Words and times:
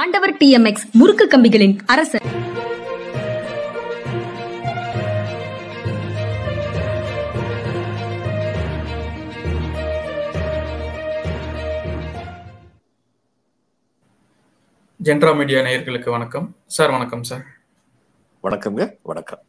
ஆண்டவர் 0.00 0.32
டிஎம்எக்ஸ் 0.40 0.86
முறுக்கு 0.98 1.24
கம்பிகளின் 1.32 1.74
அரசர். 1.92 2.24
ஜென்ரா 15.06 15.32
மீடியா 15.38 15.60
நேயர்களுக்கு 15.68 16.10
வணக்கம். 16.10 16.48
சார் 16.76 16.90
வணக்கம் 16.96 17.24
சார். 17.30 17.46
வணக்கம்ங்க 18.42 18.86
வணக்கம். 19.02 19.42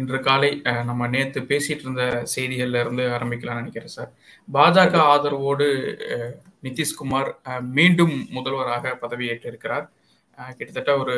இன்று 0.00 0.20
காலை 0.28 0.52
நம்ம 0.90 1.08
நேத்து 1.16 1.40
பேசிட்டு 1.40 1.84
இருந்த 1.86 2.04
செய்திகள்ல 2.36 2.84
இருந்து 2.84 3.06
ஆரம்பிக்கலாம்னு 3.16 3.62
நினைக்கிறேன் 3.62 3.96
சார். 3.96 4.12
பாஜக 4.54 4.96
ஆதரவோடு 5.14 5.66
நிதிஷ்குமார் 6.64 7.30
மீண்டும் 7.76 8.14
முதல்வராக 8.36 8.94
பதவியேற்றிருக்கிறார். 9.04 9.86
கிட்டத்தட்ட 10.58 10.92
ஒரு 11.02 11.16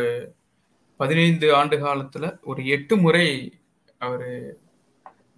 பதினைந்து 1.01 1.47
ஆண்டு 1.59 1.77
காலத்துல 1.85 2.27
ஒரு 2.51 2.61
எட்டு 2.77 2.95
முறை 3.05 3.27
அவர் 4.07 4.29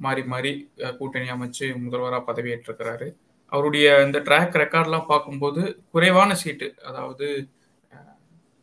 மாறி 0.05 0.23
மாறி 0.33 0.53
கூட்டணி 0.99 1.29
அமைச்சு 1.35 1.67
முதல்வராக 1.85 2.23
பதவியேற்றிருக்கிறாரு. 2.31 3.09
அவருடைய 3.53 3.87
இந்த 4.07 4.19
ட்ராக் 4.29 4.57
ரெக்கார்ட்லாம் 4.63 5.11
பார்க்கும்போது 5.11 5.63
குறைவான 5.93 6.31
சீட்டு 6.43 6.69
அதாவது 6.89 7.27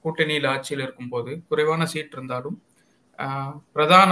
கூட்டணியில் 0.05 0.47
ஆட்சியில் 0.51 0.83
இருக்கும்போது 0.85 1.31
குறைவான 1.49 1.81
சீட் 1.91 2.15
இருந்தாலும் 2.17 2.57
பிரதான 3.73 4.11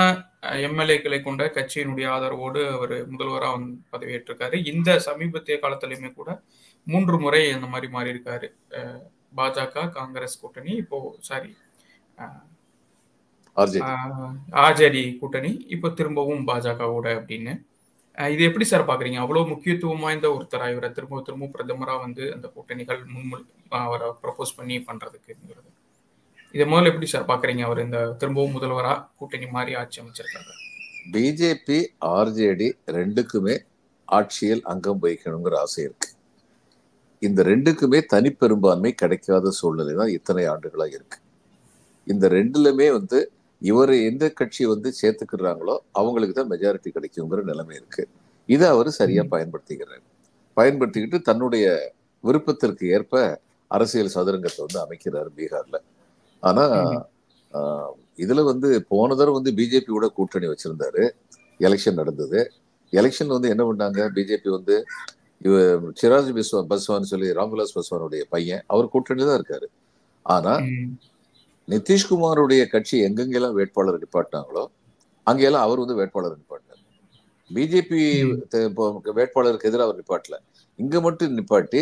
எம்எல்ஏக்களை 0.68 1.20
கொண்ட 1.22 1.44
கட்சியினுடைய 1.56 2.08
ஆதரவோடு 2.16 2.62
அவர் 2.76 2.94
முதல்வராக 3.14 3.58
பதவியேற்றிருக்காரு. 3.94 4.58
இந்த 4.72 4.90
சமீபத்திய 5.08 5.56
காலத்திலையுமே 5.64 6.12
கூட 6.20 6.30
மூன்று 6.88 7.18
முறை 7.24 7.42
அந்த 7.56 7.68
மாதிரி 7.74 7.88
மாறி 7.96 8.14
இருக்காரு 8.14 8.48
பாஜக 9.40 9.86
காங்கிரஸ் 9.98 10.40
கூட்டணி. 10.42 10.72
இப்போ 10.84 10.98
சாரி 11.30 11.52
ஆர்ஜே 13.58 13.80
ஆர்ஜேடி. 14.64 15.04
கூட்டணி. 15.22 15.52
இப்போ 15.76 15.88
திரும்பவும் 16.00 16.46
பாஜகவோட 16.50 17.08
அப்படின்னு. 17.20 17.54
இது 18.34 18.42
எப்படி 18.48 18.66
சார் 18.70 18.88
பாக்குறீங்க? 18.90 19.18
அவ்வளவு 19.24 19.50
முக்கியத்துவம் 19.52 20.04
வாய்ந்த 20.06 20.28
ஒருத்தரா 20.36 20.66
இவரை? 20.74 20.90
திரும்ப 20.98 21.22
திரும்ப 21.28 21.50
பிரதமரா 21.56 21.96
வந்து 22.06 22.24
அந்த 22.36 22.48
கூட்டணிகள் 22.56 23.02
முன்மொழி 23.16 23.44
அவரை 23.86 24.08
ப்ரப்போஸ் 24.24 24.58
பண்ணி 24.60 24.78
பண்றதுக்குங்கிறது 24.90 25.70
இதை 26.54 26.66
முதல்ல 26.70 26.92
எப்படி 26.92 27.08
சார் 27.14 27.30
பாக்குறீங்க? 27.32 27.64
அவர் 27.68 27.80
இந்த 27.86 28.00
திரும்பவும் 28.22 28.56
முதல்வரா 28.58 28.94
கூட்டணி 29.20 29.48
மாதிரி 29.56 29.74
ஆட்சி 29.82 29.98
அமைச்சிருக்காரு. 30.04 30.54
பிஜேபி 31.14 31.80
ஆர்ஜேடி 32.18 32.70
ரெண்டுக்குமே 32.98 33.56
ஆட்சியில் 34.08 34.64
அங்கம் 34.74 35.02
வகிக்கணுங்கிற 35.04 35.56
ஆசை 35.66 35.82
இருக்கு. 35.88 36.10
இந்த 37.28 37.40
ரெண்டுக்குமே 37.50 38.00
தனிப்பெரும்பான்மை 38.14 38.92
கிடைக்காத 39.02 39.52
சூழ்நிலை 39.60 39.94
தான் 40.02 40.14
இத்தனை 40.18 40.44
ஆண்டுகளா 40.54 40.86
இருக்கு. 40.96 41.18
இந்த 42.12 42.26
ரெண்டுலுமே 42.38 42.88
வந்து 42.98 43.20
இவர் 43.62 43.94
எந்த 44.10 44.26
கட்சி 44.40 44.64
வந்து 44.74 44.90
சேர்த்துக்கிறாங்களோ 45.02 45.76
அவங்களுக்கு 46.00 46.36
தான் 46.38 46.52
மெஜாரிட்டி 46.54 46.90
கிடைக்குங்கிற 46.98 47.42
நிலைமை 47.52 47.76
இருக்கு. 47.80 48.04
இதை 48.50 48.68
அவர் 48.74 48.90
சரியா 49.00 49.24
பயன்படுத்திக்கிறார். 49.34 50.06
பயன்படுத்திக்கிட்டு 50.58 51.20
தன்னுடைய 51.30 51.66
விருப்பத்திற்கு 52.24 52.86
ஏற்ப 52.96 53.24
அரசியல் 53.72 54.16
சதுரங்கத்தை 54.16 54.62
வந்து 54.66 54.80
அமைக்கிறார் 54.86 55.30
பீகார்ல. 55.38 55.78
ஆனா 56.44 56.66
இதுல 58.24 58.42
வந்து 58.52 58.70
போன 58.94 59.16
தடவை 59.20 59.36
வந்து 59.40 59.52
பிஜேபியோட 59.60 60.06
கூட்டணி 60.18 60.48
வச்சிருந்தாரு. 60.52 61.04
எலெக்ஷன் 61.68 62.00
நடந்தது. 62.02 62.40
எலெக்ஷன் 62.94 63.34
வந்து 63.36 63.52
என்ன 63.54 63.64
பண்ணாங்க? 63.70 64.02
பிஜேபி 64.16 64.50
வந்து 64.58 64.76
இவ 65.46 65.56
சிராஜ் 66.00 66.32
பிஸ்வா 66.38 66.60
பஸ்வான் 66.72 67.10
சொல்லி 67.12 67.28
ராம்விலாஸ் 67.38 67.76
பஸ்வானுடைய 67.78 68.24
பையன் 68.34 68.64
அவர் 68.74 68.92
கூட்டணி 68.94 69.24
தான் 69.30 69.40
இருக்காரு. 69.40 69.68
ஆனா 70.26 70.54
நிதிஷ்குமாருடைய 71.68 72.62
கட்சி 72.74 72.96
எங்கெங்கெல்லாம் 73.08 73.56
வேட்பாளர் 73.60 74.02
நிப்பாட்டினாங்களோ 74.04 74.64
அங்கெல்லாம் 75.28 75.66
அவர் 75.68 75.82
வந்து 75.84 75.98
வேட்பாளர் 76.00 76.38
நிப்பாட்டினார். 76.40 76.84
பிஜேபி. 77.50 78.02
வேட்பாளருக்கு 79.20 79.70
எதிராக 79.70 79.88
அவர் 79.88 80.00
நிப்பாட்டல. 80.02 80.38
இங்க 80.80 80.96
மட்டும் 81.06 81.36
நிப்பாட்டி 81.40 81.82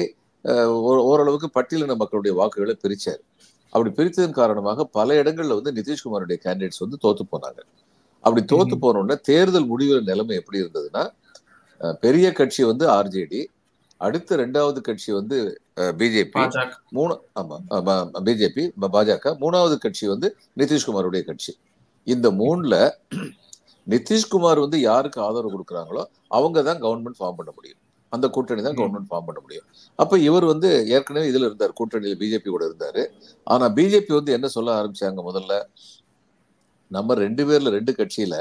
ஓரளவுக்கு 1.12 1.48
பட்டியலின 1.56 1.96
மக்களுடைய 2.02 2.34
வாக்குகளை 2.40 2.76
பிரிச்சார். 2.84 3.22
அப்படி 3.74 3.90
பிரித்ததன் 3.98 4.38
காரணமாக 4.42 4.86
பல 4.98 5.16
இடங்கள்ல 5.22 5.56
வந்து 5.60 5.72
நிதிஷ்குமாருடைய 5.78 6.38
கேண்டிடேட்ஸ் 6.46 6.84
வந்து 6.84 6.98
தோத்து 7.06 7.24
போனாங்க. 7.34 7.60
அப்படி 8.24 8.42
தோத்து. 8.52 8.76
போன 8.84 9.00
உடனே 9.02 9.18
தேர்தல் 9.30 9.68
முடிவு 9.72 9.96
நிலைமை 10.10 10.36
எப்படி 10.42 10.58
இருந்ததுன்னா 10.64 11.04
பெரிய 12.06 12.28
கட்சி 12.40 12.62
வந்து 12.72 12.86
ஆர்ஜேடி 12.98 13.42
அடுத்த 14.02 14.38
ரெண்டாவது 14.42 14.80
கட்சி 14.88 15.10
வந்து 15.20 15.38
பிஜேபி 16.00 16.44
மூணு 16.98 17.14
ஆமா 17.40 17.96
பிஜேபி 18.28 18.64
பாஜக 18.96 19.34
மூணாவது 19.44 19.76
கட்சி 19.86 20.06
வந்து 20.14 20.28
நிதிஷ்குமாருடைய 20.62 21.22
கட்சி. 21.30 21.54
இந்த 22.08 22.28
மூணுல 22.42 22.76
நிதிஷ்குமார் 23.88 24.60
வந்து 24.66 24.78
யாருக்கு 24.90 25.20
ஆதரவு 25.28 25.54
கொடுக்குறாங்களோ 25.56 26.04
அவங்க 26.38 26.62
தான் 26.70 26.82
கவர்மெண்ட் 26.86 27.20
ஃபார்ம் 27.20 27.38
பண்ண 27.40 27.52
முடியும். 27.58 27.80
அந்த 28.14 28.26
கூட்டணி 28.36 28.62
தான். 28.66 28.78
கவர்மெண்ட் 28.80 29.10
ஃபார்ம் 29.12 29.28
பண்ண 29.30 29.40
முடியும். 29.46 29.66
அப்ப 30.00 30.18
இவர் 30.28 30.46
வந்து 30.52 30.70
ஏற்கனவே 30.96 31.30
இதுல 31.32 31.48
இருந்தார் 31.50 31.78
கூட்டணியில 31.80 32.18
பிஜேபி 32.22 32.50
கூட 32.56 32.64
இருந்தாரு. 32.70 33.04
ஆனா 33.48 33.66
பிஜேபி 33.78 34.14
வந்து 34.20 34.36
என்ன 34.38 34.48
சொல்ல 34.56 34.76
ஆரம்பிச்சாங்க 34.80 35.22
முதல்ல? 35.30 35.56
நம்ம 36.92 37.16
ரெண்டு 37.26 37.44
பேர்ல 37.48 37.72
ரெண்டு 37.78 37.94
கட்சியில 38.00 38.36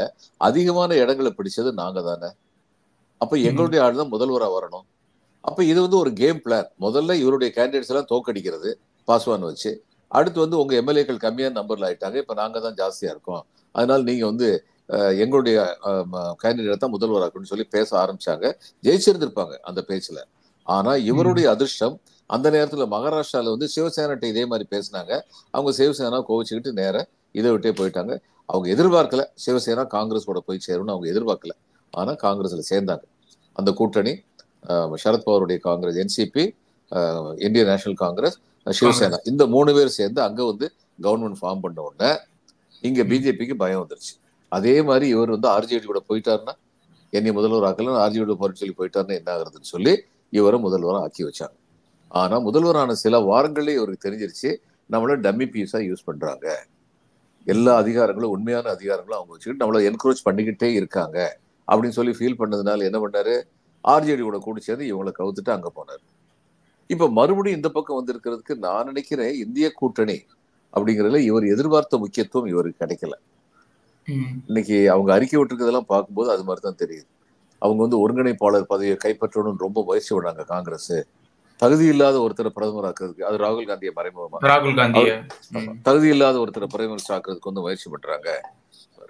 அதிகமான 0.49 0.91
இடங்களை 1.03 1.33
பிடிச்சது 1.39 1.73
நாங்க 1.83 2.01
தானே. 2.11 2.31
அப்ப. 3.21 3.35
எங்களுடைய 3.49 3.81
ஆள் 3.87 4.01
தான் 4.01 4.13
முதல்வரா 4.15 4.49
வரணும். 4.57 4.87
அப்ப 5.45 5.61
இது 5.71 5.79
வந்து 5.85 5.99
ஒரு 6.03 6.11
கேம் 6.21 6.41
பிளான் 6.45 6.69
முதல்ல 6.85 7.15
இவருடைய 7.23 7.51
கேண்டிடேட்ஸ் 7.57 7.91
எல்லாம் 7.93 8.09
தோக்கடிக்கிறது 8.13 8.71
பாஸ்வான் 9.09 9.47
வச்சு. 9.51 9.71
அடுத்து 10.11 10.39
வந்து 10.45 10.57
உங்க 10.63 10.73
எம்எல்ஏக்கள் 10.81 11.21
கம்மியான 11.25 11.57
நம்பர்ல 11.61 11.89
ஆயிட்டாங்க. 11.89 12.17
இப்ப 12.25 12.35
நாங்க 12.41 12.59
தான் 12.67 12.77
ஜாஸ்தியா 12.81 13.11
இருக்கோம். 13.15 13.43
அதனால 13.75 14.01
நீங்க 14.11 14.25
வந்து 14.33 14.49
எங்களுடைய 15.23 15.57
கேண்டிடேட் 16.43 16.83
தான் 16.83 16.95
முதல்வராக்கணும்னு 16.95 17.53
சொல்லி 17.53 17.67
பேச 17.77 17.89
ஆரம்பிச்சாங்க. 18.03 18.47
ஜெயிச்சிருந்திருப்பாங்க 18.85 19.55
அந்த 19.71 19.81
பேச்சுல. 19.89 20.19
ஆனா 20.67 20.93
இவருடைய 21.11 21.47
அதிர்ஷ்டம் 21.55 21.97
அந்த 22.31 22.47
நேரத்துல 22.55 22.85
மகாராஷ்டிரால 22.95 23.53
வந்து 23.55 23.69
சிவசேனாட்ட 23.75 24.27
இதே 24.33 24.45
மாதிரி 24.53 24.67
பேசினாங்க. 24.75 25.13
அவங்க 25.55 25.73
சிவசேனா 25.81 26.21
கோவிச்சுக்கிட்டு 26.31 26.73
நேர 26.81 26.97
இதை 27.35 27.51
விட்டே 27.55 27.73
போயிட்டாங்க. 27.81 28.13
அவங்க 28.49 28.67
எதிர்பார்க்கல 28.75 29.23
சிவசேனா 29.45 29.85
காங்கிரஸ் 29.97 30.29
கூட 30.31 30.41
போய் 30.49 30.65
சேரும்னு 30.67 30.95
அவங்க 30.95 31.09
எதிர்பார்க்கல. 31.13 31.55
ஆனா 32.01 32.13
காங்கிரஸ்ல 32.25 32.65
சேர்ந்தாங்க. 32.73 33.05
அந்த 33.59 33.71
கூட்டணி 33.79 34.13
சரத்பவாருடைய 35.05 35.59
காங்கிரஸ் 35.69 35.99
என்சிபி 36.03 36.45
இந்தியன் 37.47 37.71
நேஷனல் 37.73 37.99
காங்கிரஸ் 38.05 38.37
சிவசேனா. 38.67 39.19
இந்த 39.31 39.43
மூணு 39.55 39.71
பேர் 39.77 39.97
சேர்ந்து 39.99 40.21
அங்க 40.27 40.41
வந்து 40.51 40.67
கவர்மெண்ட் 41.05 41.39
ஃபார்ம் 41.41 41.63
பண்ண 41.65 41.79
உடனே 41.89 42.11
இங்க. 42.89 43.01
பிஜேபிக்கு 43.11 43.55
பயம் 43.63 43.83
வந்துருச்சு. 43.83 44.15
அதே 44.53 44.75
மாதிரி 44.89 45.07
இவர் 45.15 45.35
வந்து 45.37 45.49
ஆர்ஜேடி 45.57 45.87
கூட 45.91 46.01
போயிட்டாருன்னா 46.11 46.55
என்னை 47.13 47.31
முதல்வர் 47.39 47.67
ஆக்கலாம் 47.69 48.01
ஆர்ஜேடி 48.05 48.37
போறேன்னு 48.41 48.61
சொல்லி 48.63 48.77
போயிட்டாருன்னா 48.81 49.15
என்ன 49.21 49.31
ஆகுறதுன்னு 49.35 49.73
சொல்லி 49.75 49.95
இவரை 50.33 50.59
முதல்வரா 50.67 51.01
ஆக்கி 51.07 51.23
வச்சாங்க. 51.27 51.57
ஆனா 52.21 52.37
முதல்வரான 52.47 52.95
சில 53.05 53.19
வாரங்களே 53.31 53.73
இவருக்கு 53.79 54.05
தெரிஞ்சிருச்சு 54.07 54.51
நம்மள 54.91 55.15
டம்மி 55.25 55.47
பீஸா 55.55 55.79
யூஸ் 55.89 56.07
பண்றாங்க. 56.09 56.47
எல்லா 57.47 57.73
அதிகாரங்களும் 57.83 58.33
உண்மையான 58.37 58.67
அதிகாரங்களும் 58.77 59.19
அவங்க 59.19 59.33
வச்சுக்கிட்டு 59.35 59.63
நம்மள 59.63 59.81
என்கரேஜ் 59.91 60.23
பண்ணிக்கிட்டே 60.29 60.69
இருக்காங்க. 60.79 61.19
அப்படின்னு 61.69 61.97
சொல்லி 61.99 62.13
ஃபீல் 62.13 62.39
பண்ணதுனால 62.39 62.85
என்ன 62.85 62.99
பண்ணாரு? 62.99 63.35
ஆர்ஜேடி 63.85 64.21
கூட 64.21 64.39
கூடி 64.39 64.61
சேர்ந்து 64.61 64.87
இவங்களை 64.93 65.13
கவுத்துட்டு 65.19 65.51
அங்க 65.51 65.73
போனார். 65.77 66.03
இப்ப 66.91 67.11
மறுபடியும் 67.11 67.59
இந்த 67.59 67.69
பக்கம் 67.69 67.99
வந்திருக்கிறதுக்கு 68.01 68.55
நான் 68.57 68.85
நினைக்கிறேன் 68.85 69.35
இந்திய 69.35 69.71
கூட்டணி 69.71 70.19
அப்படிங்கறதுல 70.73 71.21
இவர் 71.21 71.45
எதிர்பார்த்த 71.45 71.99
முக்கியத்துவம் 71.99 72.49
இவருக்கு 72.49 72.83
கிடைக்கல. 72.85 73.15
இன்னைக்கு 74.49 74.91
அவங்க 74.91 75.13
அறிக்கை 75.13 75.37
விட்டுருக்கதெல்லாம் 75.39 75.91
பார்க்கும்போது 75.93 76.31
அது 76.31 76.45
மாதிரி 76.45 76.63
தான் 76.67 76.81
தெரியுது. 76.83 77.07
அவங்க 77.63 77.81
வந்து 77.83 77.99
ஒருங்கிணைப்பாளர் 78.03 78.67
பதவியை 78.67 78.97
கைப்பற்றணும்னு 79.05 79.65
ரொம்ப 79.67 79.83
முயற்சி 79.85 80.15
பண்ணாங்க 80.15 80.45
காங்கிரஸ். 80.45 80.97
தகுதி 81.61 81.87
இல்லாத 81.87 82.17
ஒருத்தரை 82.19 82.51
பிரதமர் 82.51 82.87
ஆக்குறதுக்கு 82.89 83.25
அது 83.25 83.37
ராகுல் 83.37 83.67
காந்தியை 83.67 83.93
மறைமுகமா 83.97 84.39
ராகுல் 84.43 84.75
காந்திய. 84.75 85.13
ஆமா. 85.57 85.73
தகுதி 85.83 86.09
இல்லாத 86.09 86.39
ஒருத்தரை 86.39 86.67
பிரைம் 86.75 86.91
மினிஸ்டர் 86.93 87.17
ஆக்குறதுக்கு 87.17 87.51
வந்து 87.51 87.61
முயற்சி 87.61 87.91
பண்றாங்க. 87.91 88.29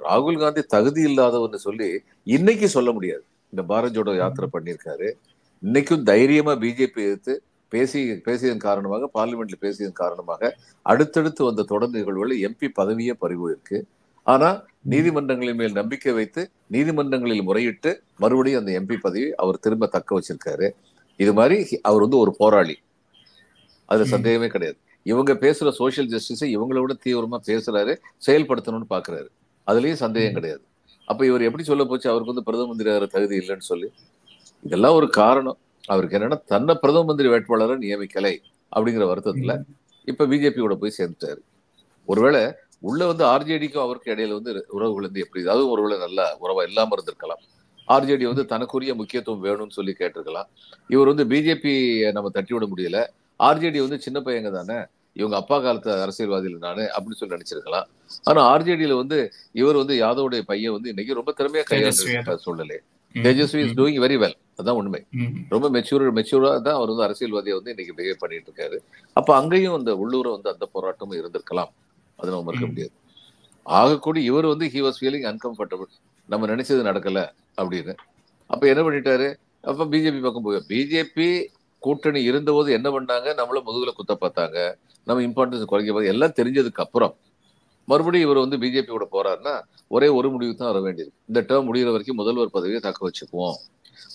ராகுல் 0.04 0.38
காந்தி 0.38 0.62
தகுதி 0.62 1.04
இல்லாதவர்னு 1.04 1.54
சொல்லி 1.54 2.00
இன்னைக்கு 2.24 2.68
சொல்ல 2.68 2.92
முடியாது. 2.92 3.24
இந்த 3.50 3.74
பாரத் 3.74 3.94
ஜோடோ 3.96 4.16
யாத்திரை 4.16 4.48
பண்ணியிருக்காரு. 4.52 5.12
இன்னைக்கும் 5.62 6.02
தைரியமா 6.02 6.52
பிஜேபி 6.52 6.94
எதிர்த்து 6.94 7.42
பேசி 7.68 8.10
பேசியதன் 8.10 8.56
காரணமாக 8.56 9.10
பார்லிமெண்ட்ல 9.14 9.52
பேசியதன் 9.60 9.92
காரணமாக 9.92 10.56
அடுத்தடுத்து 10.82 11.44
வந்த 11.44 11.62
தொடர் 11.62 11.90
நிகழ்வுகளில் 11.90 12.48
எம்பி 12.48 12.68
பதவியே 12.80 13.12
பறிபோயிருக்கு 13.20 13.82
ஆனா 14.22 14.64
நீதிமன்றங்களின் 14.90 15.54
மேல் 15.54 15.72
நம்பிக்கை 15.72 16.12
வைத்து 16.12 16.50
நீதிமன்றங்களில் 16.72 17.46
முறையிட்டு 17.46 18.00
மறுபடியும் 18.18 18.66
அந்த 18.66 18.80
எம்பி 18.80 18.96
பதவி 19.00 19.34
அவர் 19.34 19.58
திரும்ப 19.58 19.86
தக்க 19.86 20.20
வச்சிருக்காரு. 20.20 20.70
இது 21.16 21.32
மாதிரி 21.32 21.80
அவர் 21.82 22.00
வந்து 22.00 22.18
ஒரு 22.18 22.36
போராளி. 22.36 22.78
அதுல 23.84 24.06
ம். 24.06 24.10
சந்தேகமே 24.10 24.46
கிடையாது. 24.46 24.78
இவங்க 25.02 25.32
பேசுற 25.34 25.70
சோஷியல் 25.70 26.10
ஜஸ்டிஸை 26.10 26.44
இவங்கள 26.44 26.80
விட 26.80 26.96
தீவிரமா 27.04 27.38
பேசுறாரு 27.46 27.96
செயல்படுத்தணும்னு 28.26 28.86
பாக்குறாரு. 28.90 29.28
அதுலயும் 29.66 30.02
சந்தேகம். 30.04 30.32
கிடையாது. 30.32 30.62
அப்ப 31.06 31.26
இவர் 31.26 31.42
எப்படி 31.42 31.62
சொல்ல 31.62 31.84
போச்சு? 31.84 32.08
அவருக்கு 32.08 32.34
வந்து 32.34 32.48
பிரதம 32.48 32.68
மந்திரி 32.68 32.90
ஆகிற 32.90 33.06
தகுதி 33.06 33.38
இல்லைன்னு 33.38 33.68
சொல்லி 33.70 33.92
இதெல்லாம் 34.62 34.94
ஒரு 34.94 35.08
காரணம். 35.10 35.58
அவருக்கு 35.86 36.18
என்னன்னா 36.18 36.44
தன்னை 36.44 36.74
பிரதம 36.74 37.04
மந்திரி 37.04 37.28
வேட்பாளரை 37.28 37.76
நியமிக்கலை 37.76 38.38
அப்படிங்கிற 38.76 39.04
வருத்தத்துல. 39.12 39.62
இப்ப 40.04 40.26
பிஜேபியோட 40.26 40.74
போய் 40.74 40.92
சேர்ந்துட்டாரு. 40.98 41.38
ஒருவேளை 42.04 42.52
உள்ள 42.80 43.06
வந்து 43.06 43.24
ஆர்ஜேடிக்கும் 43.24 43.78
அவருக்கு 43.78 44.14
இடையில 44.14 44.32
வந்து 44.32 44.66
உறவுகள் 44.68 45.04
வந்து 45.04 45.20
எப்படி 45.20 45.46
அதுவும் 45.46 45.70
ஒருவேளை 45.70 45.98
நல்ல 45.98 46.38
உறவா 46.42 46.66
இல்லாம 46.66 46.96
இருந்திருக்கலாம். 46.96 47.42
ஆர்ஜேடி 47.88 48.24
வந்து 48.24 48.46
தனக்குரிய 48.46 48.94
முக்கியத்துவம் 48.94 49.44
வேணும்னு 49.44 49.70
சொல்லி 49.70 49.96
கேட்டிருக்கலாம். 49.98 50.48
இவர் 50.88 51.06
வந்து 51.06 51.24
பிஜேபி 51.24 51.74
நம்ம 52.12 52.28
தட்டி 52.28 52.54
விட 52.54 52.66
முடியல 52.66 53.06
ஆர்ஜேடி 53.42 53.78
வந்து 53.78 54.00
சின்ன 54.00 54.20
பையங்க 54.20 54.50
தானே. 54.50 54.80
இவங்க 55.16 55.36
அப்பா 55.36 55.56
காலத்து 55.60 55.90
அரசியல்வாதிகள் 56.04 56.64
நானு 56.66 56.82
அப்படின்னு 56.94 57.18
சொல்லி 57.20 57.36
நினைச்சிருக்கலாம். 57.36 57.86
ஆனா 58.28 58.40
ஆர்ஜேடியில 58.52 58.96
வந்து 59.02 59.18
இவர் 59.60 59.80
வந்து 59.82 59.94
யாதவுடைய 60.02 60.42
பையன் 60.50 60.74
வந்து 60.76 60.90
இன்னைக்கு 60.92 61.18
ரொம்ப 61.20 61.32
திறமையா 61.38 61.64
கையாண்டு 61.70 62.42
சூழ்நிலை 62.46 62.78
Tejashwi 63.14 63.60
is 63.64 63.76
doing 63.78 64.00
very 64.04 64.16
well 64.22 64.36
அதான் 64.60 64.78
உண்மை. 64.80 65.00
ரொம்ப 65.54 65.66
மெச்சூர் 65.76 66.04
மெச்சூரா 66.18 66.50
தான் 66.66 66.76
அவர் 66.78 66.90
வந்து 66.92 67.06
அரசியல்வாதியை 67.06 67.54
வந்து 67.58 67.72
இன்னைக்கு 67.74 67.94
பிஹேவ் 67.98 68.20
பண்ணிட்டு 68.22 68.48
இருக்காரு. 68.50 68.76
அப்ப 69.16 69.30
அங்கேயும் 69.36 69.76
அந்த 69.78 69.92
உள்ளூர 70.02 70.26
வந்து 70.36 70.50
அந்த 70.54 70.66
போராட்டமும் 70.74 71.18
இருந்திருக்கலாம். 71.20 71.70
அது 72.18 72.28
நம்ம 72.30 72.44
மறுக்க. 72.48 72.66
முடியாது. 72.72 72.92
ஆகக்கூடி 73.66 74.20
இவர் 74.30 74.46
வந்து 74.52 74.66
ஹி 74.74 74.80
வாஸ் 74.86 75.00
ஃபீலிங் 75.00 75.26
அன்கம்ஃபர்டபுள் 75.32 75.90
நம்ம 76.28 76.46
நினைச்சது 76.46 76.82
நடக்கல 76.90 77.20
அப்படின்னு. 77.60 77.94
அப்ப 78.50 78.62
என்ன 78.72 78.82
பண்ணிட்டாரு? 78.82 79.28
அப்ப 79.70 79.86
பிஜேபி 79.92 80.20
பக்கம் 80.26 80.46
போய் 80.46 80.62
பிஜேபி 80.70 81.28
கூட்டணி 81.86 82.20
இருந்தபோது 82.30 82.68
என்ன 82.78 82.88
பண்ணாங்க? 82.96 83.28
நம்மள 83.40 83.60
முதுகுல 83.68 83.92
குத்த 84.00 84.14
பார்த்தாங்க. 84.24 84.58
நம்ம 85.08 85.22
இம்பார்ட்டன்ஸ் 85.28 85.70
குறைக்க 85.70 85.90
பார்த்து 85.94 86.12
எல்லாம் 86.14 86.36
தெரிஞ்சதுக்கு 86.40 86.84
அப்புறம் 86.84 87.14
மறுபடியும் 87.88 88.26
இவர் 88.26 88.44
வந்து 88.44 88.58
பிஜேபியோட 88.62 89.04
போறாருன்னா 89.14 89.54
ஒரே 89.96 90.08
ஒரு 90.18 90.28
முடிவு 90.34 90.52
தான் 90.60 90.70
வர 90.70 90.80
வேண்டியது. 90.86 91.10
இந்த 91.30 91.40
டேர்ம் 91.48 91.66
முடிகிற 91.68 91.90
வரைக்கும் 91.94 92.18
முதல்வர் 92.20 92.54
பதவியை 92.56 92.80
தக்க 92.86 93.00
வச்சுக்குவோம். 93.08 93.58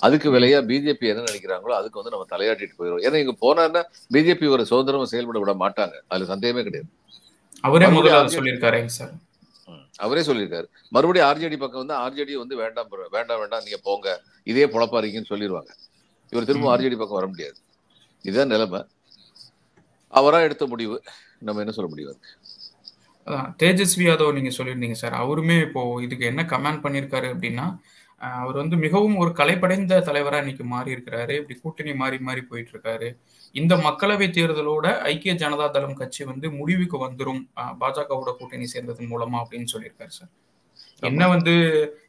அதுக்கு 0.06 0.27
விலையா 0.35 0.59
பிஜேபி 0.69 1.06
என்ன 1.12 1.23
நினைக்கிறாங்களோ 1.29 1.73
அதுக்கு 1.79 2.00
வந்து 2.00 2.13
நம்ம 2.13 2.25
தலையாட்டிட்டு 2.33 2.75
போயிடும் 2.79 3.03
ஏன்னா 3.07 3.19
இங்க 3.23 3.33
போனாருன்னா 3.44 3.81
பிஜேபி 4.15 4.47
ஒரு 4.56 4.63
சுதந்திரமா 4.71 5.06
செயல்பட 5.13 5.39
விட 5.44 5.53
மாட்டாங்க. 5.63 5.95
அதுல 6.12 6.27
சந்தேகமே 6.33 6.63
கிடையாது. 6.68 6.89
அவரே 7.68 7.89
சொல்லியிருக்காருங்க 8.38 8.94
சார். 9.00 9.13
அவரே 10.06 10.21
சொல்லியிருக்காரு. 10.27 10.68
மறுபடியும் 10.95 11.27
ஆர்ஜேடி 11.29 11.57
பக்கம் 11.63 11.83
வந்து 11.83 11.95
ஆர்ஜேடி 12.03 12.35
வந்து 12.44 12.56
வேண்டாம் 12.63 12.89
வேண்டாம் 13.18 13.41
வேண்டாம் 13.41 13.65
நீங்க 13.65 13.79
போங்க. 13.88 14.18
இதே 14.51 14.65
பொழப்பாருங்கன்னு 14.75 15.31
சொல்லிடுவாங்க 15.33 15.71
இவர் 16.33 16.48
திரும்ப. 16.48 16.68
ஆர்ஜேடி 16.72 16.98
பக்கம் 16.98 17.19
வர 17.19 17.28
முடியாது. 17.28 17.57
இதுதான் 18.25 18.48
நிலைமை. 18.48 18.81
அவரா 20.13 20.39
எடுத்த 20.42 20.63
முடிவு 20.68 20.95
நம்ம 21.39 21.62
என்ன 21.62 21.72
சொல்ல 21.72 21.89
முடியும்? 21.89 22.19
அதான் 23.28 23.50
தேஜஸ்வி 23.60 24.06
யாதவ் 24.06 24.33
நீங்க 24.33 24.51
சொல்லியிருந்தீங்க 24.51 24.98
சார். 25.00 25.16
அவருமே 25.22 25.57
இப்போ 25.62 25.81
இதுக்கு 26.01 26.25
என்ன 26.25 26.42
கமெண்ட் 26.51 26.83
பண்ணியிருக்காரு 26.83 27.28
அப்படின்னா 27.33 27.66
அவர் 28.39 28.57
வந்து 28.57 28.75
மிகவும் 28.78 29.16
ஒரு 29.18 29.31
கலைப்படைந்த 29.31 29.94
தலைவரா 30.07 30.38
இன்னைக்கு 30.38 30.66
மாறி 30.66 30.95
இருக்கிறாரு 30.95 31.33
இப்படி 31.38 31.56
கூட்டணி 31.60 31.94
மாறி 31.94 32.18
மாறி 32.19 32.42
போயிட்டு 32.42 32.72
இருக்காரு 32.74 33.07
இந்த 33.56 33.74
மக்களவை 33.86 34.28
தேர்தலோட 34.31 34.86
ஐக்கிய 35.07 35.33
ஜனதா 35.36 35.68
தளம் 35.72 35.95
கட்சி 35.95 36.24
வந்து 36.25 36.48
முடிவுக்கு 36.51 36.98
வந்துரும். 37.06 37.42
அஹ், 37.57 37.74
பாஜகவோட 37.80 38.31
கூட்டணி 38.38 38.68
சேர்ந்ததன் 38.74 39.12
மூலமா 39.13 39.39
அப்படின்னு 39.44 39.72
சொல்லியிருக்காரு 39.74 40.13
சார். 40.18 40.31
என்ன 41.01 41.27
வந்து 41.27 41.53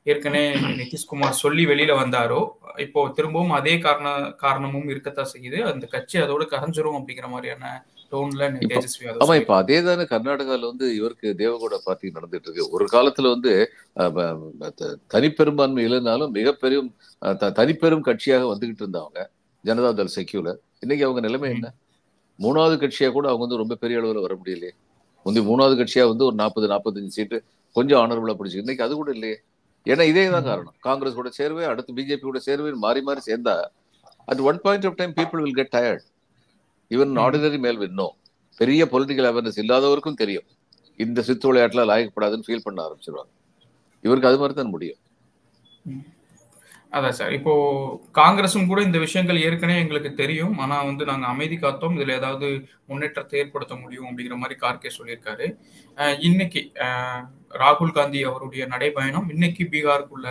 ஏற்கனவே 0.04 0.46
நிதிஷ்குமார் 0.80 1.40
சொல்லி 1.42 1.62
வெளியில 1.66 1.92
வந்தாரோ 2.00 2.40
இப்போ 2.76 3.00
திரும்பவும் 3.16 3.56
அதே 3.58 3.74
காரண 3.78 4.08
காரணமும் 4.42 4.88
இருக்கத்தான் 4.88 5.32
செய்யுது. 5.32 5.58
அந்த 5.70 5.84
கட்சி 5.86 6.16
அதோட 6.18 6.42
கரைஞ்சிரும் 6.52 6.98
அப்படிங்கிற 6.98 7.28
மாதிரியான 7.28 7.64
டோன்ல 8.12 8.46
தேஜஸ்வி 8.72 9.06
ஆமா 9.24 9.34
இப்ப 9.40 9.54
அதே 9.56 9.78
தானே 9.82 10.04
கர்நாடகால 10.10 10.68
வந்து 10.70 10.86
இவருக்கு 10.98 11.28
தேவகவுடா 11.42 11.78
பார்ட்டி 11.84 12.14
நடந்துட்டு 12.16 12.48
இருக்கு. 12.48 12.64
ஒரு 12.76 12.86
காலத்துல 12.94 13.30
வந்து 13.34 13.52
தனிப்பெரும்பான்மை 15.14 15.84
இல்லைனாலும் 15.88 16.34
மிகப்பெரும் 16.38 16.90
தனிப்பெரும் 17.58 18.06
கட்சியாக 18.08 18.50
வந்துகிட்டு 18.52 18.84
இருந்தவங்க 18.84 19.22
ஜனதா 19.64 19.90
தள் 19.94 20.14
செக்யூலர் 20.16 20.60
இன்னைக்கு 20.84 21.06
அவங்க 21.06 21.20
நிலைமை 21.26 21.48
என்ன? 21.54 21.66
மூணாவது 22.38 22.76
கட்சியா 22.82 23.08
கூட 23.12 23.26
அவங்க 23.30 23.44
வந்து 23.46 23.60
ரொம்ப 23.60 23.74
பெரிய 23.82 23.98
அளவுல 24.00 24.22
வர 24.26 24.34
முடியலையே. 24.40 24.72
முந்தி 25.26 25.40
மூணாவது 25.48 25.74
கட்சியா 25.80 26.04
வந்து 26.12 26.24
ஒரு 26.28 26.36
நாற்பது 26.40 26.66
நாற்பத்தஞ்சு 26.72 27.16
சீட்டு 27.16 27.38
கொஞ்சம் 27.76 28.00
ஆனரபிளா 28.02 28.34
பிடிச்சி 28.38 28.62
இன்னைக்கு 28.62 28.84
அது 28.84 28.94
கூட 28.94 29.10
இல்லையே. 29.10 29.36
ஏன்னா 29.86 30.04
இதே 30.10 30.24
தான். 30.30 30.44
காரணம். 30.44 30.74
காங்கிரஸ் 30.80 31.18
கூட 31.20 31.30
சேர்வே 31.38 31.64
அடுத்து 31.64 31.92
பிஜேபி 31.92 32.24
கூட 32.28 32.40
சேர்வே 32.46 32.72
மாறி 32.86 33.00
மாறி 33.02 33.20
சேர்ந்தா 33.26 33.54
at 34.24 34.42
one 34.48 34.60
point 34.60 34.86
of 34.86 34.96
time 34.96 35.14
people 35.20 35.42
will 35.44 35.58
get 35.60 35.74
tired 35.76 36.04
even. 36.90 37.14
Ordinary 37.24 37.58
male 37.58 37.88
no 38.00 38.08
பெரிய 38.60 38.84
பொலிட்டிக்கல் 38.92 39.28
அவேர்னஸ் 39.30 39.60
இல்லாதவருக்கும் 39.62 40.20
தெரியும். 40.22 40.48
இந்த 40.96 41.22
சித்து 41.22 41.46
விளையாட்டுல 41.50 41.84
லாயக்கப்படாதுன்னு 41.90 42.46
ஃபீல் 42.46 42.64
பண்ண 42.64 42.78
ஆரம்பிச்சிருவாங்க. 42.86 43.32
இவருக்கு 44.04 44.28
அது 44.28 44.38
மாதிரி 44.38 44.54
தான் 44.54 44.72
முடியும். 44.74 45.00
அதான் 46.96 47.16
சார். 47.18 47.34
இப்போ 47.36 47.52
காங்கிரஸும் 48.18 48.66
கூட 48.70 48.80
இந்த 48.86 48.98
விஷயங்கள் 49.04 49.42
ஏற்கனவே 49.46 49.82
எங்களுக்கு 49.82 50.10
தெரியும். 50.22 50.54
ஆனா 50.62 50.76
வந்து 50.88 51.04
நாங்க 51.10 51.26
அமைதி 51.34 51.56
காத்தோம். 51.62 51.94
இதுல 51.96 52.16
ஏதாவது 52.20 52.48
முன்னேற்றத்தை 52.90 53.38
ஏற்படுத்த 53.42 53.74
முடியும் 53.82 54.08
அப்படிங்கிற 54.08 54.36
மாதிரி 54.42 54.56
கார்கே 54.64 54.90
சொல்லியிருக்காரு. 54.98 55.46
இன்னைக்கு 56.28 56.62
ராகுல் 57.62 57.96
காந்தி 57.98 58.20
அவருடைய 58.30 58.64
நடைபயணம் 58.74 59.28
இன்னைக்கு 59.34 59.64
பீகாருக்குள்ள 59.74 60.28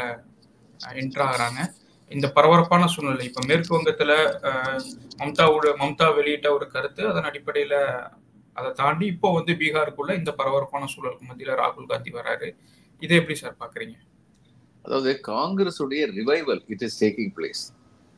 என்ட்ராகிறாங்க 1.01 1.59
இந்த 2.11 2.27
பரபரப்பான 2.37 2.87
சூழ்நிலை. 2.93 3.25
இப்ப 3.29 3.41
மேற்கு 3.49 3.75
வங்கத்துல 3.77 4.11
மம்தாவோட 5.21 5.67
மம்தா 5.81 6.07
வெளியிட்ட 6.19 6.47
ஒரு 6.57 6.65
கருத்து 6.75 7.01
அதன் 7.11 7.29
அடிப்படையில 7.29 7.75
அதை 8.57 8.69
தாண்டி 8.79 9.05
இப்போ 9.13 9.27
வந்து 9.39 9.53
பீகாருக்குள்ள 9.61 10.11
இந்த 10.21 10.31
பரபரப்பான 10.39 10.87
சூழலுக்கு 10.93 11.29
மத்தியில 11.29 11.59
ராகுல் 11.63 11.91
காந்தி 11.91 12.11
வராரு. 12.19 12.49
இதை 13.01 13.15
எப்படி 13.19 13.35
சார் 13.43 13.61
பாக்குறீங்க? 13.61 13.95
அதாவது 14.85 15.19
காங்கிரஸ் 15.21 15.81
உடைய 15.81 16.07
revival 16.07 16.61
it 16.67 16.81
is 16.81 17.03
taking 17.03 17.33
place 17.35 17.63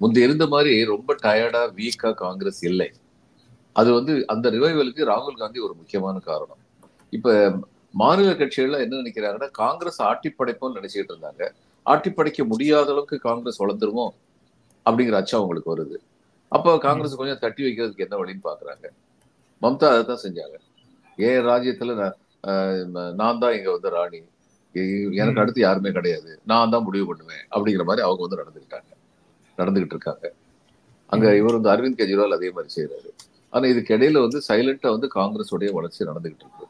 முந்தி 0.01 0.21
இருந்த 0.21 0.47
மாதிரி 0.47 0.83
ரொம்ப 0.85 1.15
டயர்டா 1.23 1.71
வீக்கா 1.75 2.13
காங்கிரஸ் 2.13 2.63
இல்லை. 2.63 2.89
அது 3.75 3.93
வந்து 3.93 4.27
அந்த 4.27 4.49
ரிவைவலுக்கு 4.49 5.03
ராகுல் 5.05 5.37
காந்தி 5.37 5.59
ஒரு 5.59 5.73
முக்கியமான 5.73 6.19
காரணம். 6.19 6.61
இப்ப 7.13 7.57
மாநில 7.93 8.31
கட்சிகள்ல 8.31 8.79
என்ன 8.79 8.95
நினைக்கிறாங்கன்னா 8.95 9.51
காங்கிரஸ் 9.51 10.01
ஆட்டி 10.01 10.29
படைப்போம்னு 10.29 10.79
நினைச்சிட்டு 10.79 11.11
இருந்தாங்க. 11.13 11.43
ஆட்டி 11.85 12.11
படைக்க 12.11 12.43
முடியாத 12.43 12.91
அளவுக்கு 12.91 13.17
காங்கிரஸ் 13.19 13.61
வளர்ந்துருமோ? 13.63 14.05
அப்படிங்கிற 14.85 15.13
அச்சம் 15.13 15.39
அவங்களுக்கு 15.39 15.75
வருது. 15.75 15.97
அப்போ 16.51 16.77
காங்கிரஸ் 16.77 17.15
கொஞ்சம் 17.15 17.39
தட்டி 17.39 17.63
வைக்கிறதுக்கு 17.63 18.05
என்ன 18.09 18.17
வழின்னு 18.17 18.43
பாக்குறாங்க. 18.43 18.85
மம்தா 19.61 19.87
அதை 19.89 20.05
தான் 20.05 20.23
செஞ்சாங்க. 20.23 20.57
ஏன் 21.17 21.45
ராஜ்யத்துல 21.45 21.95
நான், 21.95 22.17
ஆஹ், 22.43 22.85
நான் 23.13 23.39
தான் 23.39 23.53
இங்க 23.53 23.71
வந்து 23.71 23.89
ராணி. 23.89 24.19
எனக்கு. 25.15 25.41
அடுத்து 25.41 25.61
யாருமே 25.61 25.91
கிடையாது. 25.91 26.31
நான் 26.51 26.71
தான் 26.73 26.85
முடிவு 26.87 27.05
பண்ணுவேன் 27.09 27.43
அப்படிங்கிற 27.55 27.83
மாதிரி 27.89 28.05
அவங்க 28.07 28.21
வந்து 28.25 28.39
நடந்துக்கிட்டாங்க. 28.41 28.89
நடந்துகிட்டு 29.57 29.95
இருக்காங்க. 29.95 30.25
அங்க. 31.09 31.25
இவர் 31.39 31.57
வந்து 31.57 31.71
அரவிந்த் 31.73 31.99
கெஜ்ரிவால் 31.99 32.37
அதே 32.37 32.49
மாதிரி 32.51 32.71
செய்யறாரு 32.77 33.09
ஆனா 33.53 33.65
இதுக்கு 33.67 33.91
இடையில 33.97 34.21
வந்து 34.25 34.39
சைலண்டா 34.47 34.89
வந்து 34.95 35.09
காங்கிரஸோடைய 35.15 35.71
வளர்ச்சி 35.71 36.01
நடந்துகிட்டு 36.05 36.45
இருக்கு. 36.45 36.65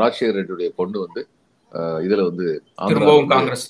ராஜசேகர் 0.00 0.38
ரெட்டியுடைய 0.38 0.70
பொண்ணு 0.78 0.98
வந்து 1.06 1.22
இதுல 2.06 2.22
வந்து 2.28 2.46
காங்கிரஸ். 3.32 3.66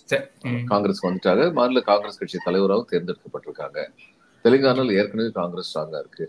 காங்கிரஸ் 0.71 1.03
வந்துட்டாங்க. 1.07 1.43
மாநில 1.59 1.81
காங்கிரஸ் 1.91 2.21
கட்சி 2.21 2.39
தலைவராகவும் 2.45 2.91
தேர்ந்தெடுக்கப்பட்டிருக்காங்க. 2.93 3.79
தெலுங்கானால 4.45 4.95
ஏற்கனவே 5.01 5.31
காங்கிரஸ் 5.41 5.71
ஸ்ட்ராங்கா 5.71 6.01
இருக்கு. 6.05 6.27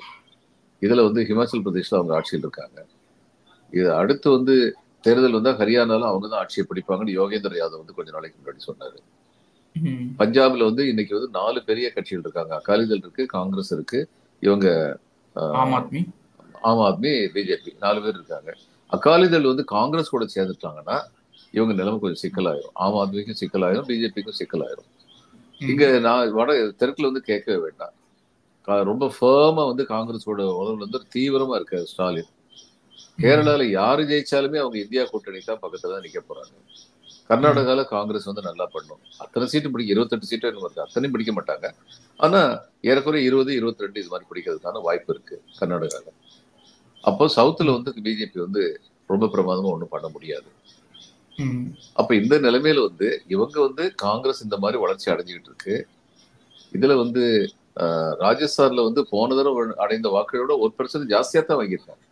இதுல 0.81 1.03
வந்து 1.07 1.21
ஹிமாச்சல் 1.29 1.63
பிரதேஷ்ல 1.65 1.97
அவங்க 2.00 2.13
ஆட்சியில் 2.17 2.45
இருக்காங்க. 2.45 2.79
இது 3.73 3.88
அடுத்து 3.93 4.27
வந்து 4.31 4.55
தேர்தல் 5.03 5.38
வந்தா 5.38 5.51
ஹரியானால 5.62 6.10
அவங்க 6.12 6.25
தான் 6.27 6.41
ஆட்சியை 6.43 6.63
பிடிப்பாங்கன்னு 6.70 7.17
யோகேந்திர 7.20 7.60
யாதவ் 7.62 7.81
வந்து 7.84 7.98
கொஞ்ச 7.98 8.10
நாளைக்கு 8.15 8.38
முன்னாடி 8.39 8.62
சொன்னாரு. 8.70 9.00
பஞ்சாப்ல 10.20 10.65
வந்து 10.70 10.84
இன்னைக்கு 10.91 11.13
வந்து 11.17 11.29
நாலு 11.39 11.60
பெரிய 11.70 11.86
கட்சிகள் 11.96 12.25
இருக்காங்க. 12.25 12.53
அகாலிதள் 12.60 13.01
இருக்கு 13.03 13.24
காங்கிரஸ் 13.38 13.72
இருக்கு 13.77 14.00
இவங்க 14.43 14.67
ஆம் 15.62 15.74
ஆத்மி. 15.77 16.01
ஆம் 16.70 16.84
ஆத்மி 16.88 17.12
பிஜேபி 17.36 17.72
நாலு 17.86 18.00
பேர் 18.03 18.17
இருக்காங்க. 18.20 18.51
அகாலிதள் 18.89 19.50
வந்து 19.51 19.65
காங்கிரஸ் 19.75 20.13
கூட 20.15 20.25
சேர்ந்துட்டாங்கன்னா 20.36 20.98
இவங்க 21.58 21.74
நிலைமை 21.79 21.98
கொஞ்சம் 22.00 22.24
சிக்கலாயிரும். 22.24 22.74
ஆம் 22.84 22.98
ஆத்மிக்கும் 23.01 23.39
சிக்கலாயிரும் 23.41 23.88
பிஜேபிக்கும் 23.89 24.39
சிக்கலாயிரும். 24.41 24.89
இங்க 25.62 25.86
நான் 26.05 26.31
வட 26.38 26.51
தெற்குல 26.81 27.10
வந்து 27.10 27.24
கேட்கவே 27.29 27.58
வேண்டாம். 27.65 27.96
ரொம்ப 28.89 29.05
ஃபேமா 29.15 29.63
வந்து 29.72 29.84
காங்கிரஸோட 29.93 30.41
உறவுல 30.60 30.84
வந்து 30.86 31.00
தீவிரமா 31.15 31.55
இருக்காரு 31.60 31.88
ஸ்டாலின். 31.91 32.31
கேரளால 33.17 33.63
யாரு 33.79 34.03
ஜெயிச்சாலுமே 34.09 34.59
அவங்க 34.63 34.77
இந்தியா 34.83 35.03
கூட்டணி 35.11 35.39
தான் 35.49 35.61
பக்கத்துல 35.63 35.93
தான் 35.95 36.05
நிக்க 36.05 36.19
போறாங்க. 36.29 36.53
கர்நாடகால 37.29 37.81
காங்கிரஸ் 37.95 38.27
வந்து 38.29 38.43
நல்லா 38.47 38.65
பண்ணும். 38.75 39.01
அத்தனை 39.23 39.45
சீட்டு 39.51 39.71
பிடிக்க 39.73 39.93
இருபத்தெட்டு 39.95 40.29
சீட்டு 40.29 40.63
வருது 40.63 40.81
அத்தனையும் 40.85 41.13
பிடிக்க 41.15 41.33
மாட்டாங்க. 41.37 41.67
ஆனா 42.19 42.41
ஏறக்குறைய 42.89 43.27
இருபது 43.29 43.51
இருபத்தி 43.59 43.85
ரெண்டு 43.85 44.01
இது 44.01 44.11
மாதிரி 44.13 44.27
பிடிக்கிறதுக்கான 44.31 44.81
வாய்ப்பு 44.87 45.13
இருக்கு 45.15 45.37
கர்நாடகால. 45.59 46.07
அப்போ 47.03 47.25
சவுத்துல 47.37 47.75
வந்து 47.77 47.91
பிஜேபி 48.07 48.39
வந்து 48.45 48.63
ரொம்ப 49.09 49.29
பிரமாதமா 49.35 49.71
ஒண்ணும் 49.75 49.93
பண்ண 49.95 50.07
முடியாது. 50.15 50.49
அப்ப 51.99 52.11
இந்த 52.21 52.35
நிலைமையில 52.45 52.81
வந்து 52.89 53.07
இவங்க 53.33 53.57
வந்து 53.67 53.83
காங்கிரஸ் 54.05 54.43
இந்த 54.47 54.57
மாதிரி 54.63 54.77
வளர்ச்சி 54.83 55.07
அடைஞ்சுக்கிட்டு 55.13 55.51
இருக்கு. 55.51 55.75
இதுல 56.77 56.95
வந்து 57.03 57.23
ராஜஸ்தான்ல 58.25 58.83
வந்து 58.87 59.01
போன 59.13 59.35
தடவை 59.37 59.63
அடைந்த 59.85 60.07
வாக்குகளோட 60.15 60.53
ஒரு 60.63 60.71
பெர்சன்ட் 60.79 61.11
ஜாஸ்தியா 61.13 61.41
தான் 61.43 61.59
வாங்கியிருக்காங்க. 61.61 62.03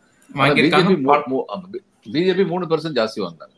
பிஜேபி 2.13 2.43
மூணு 2.51 2.65
பெர்சன்ட் 2.71 2.98
ஜாஸ்தி 3.00 3.19
வாங்கினாங்க. 3.24 3.55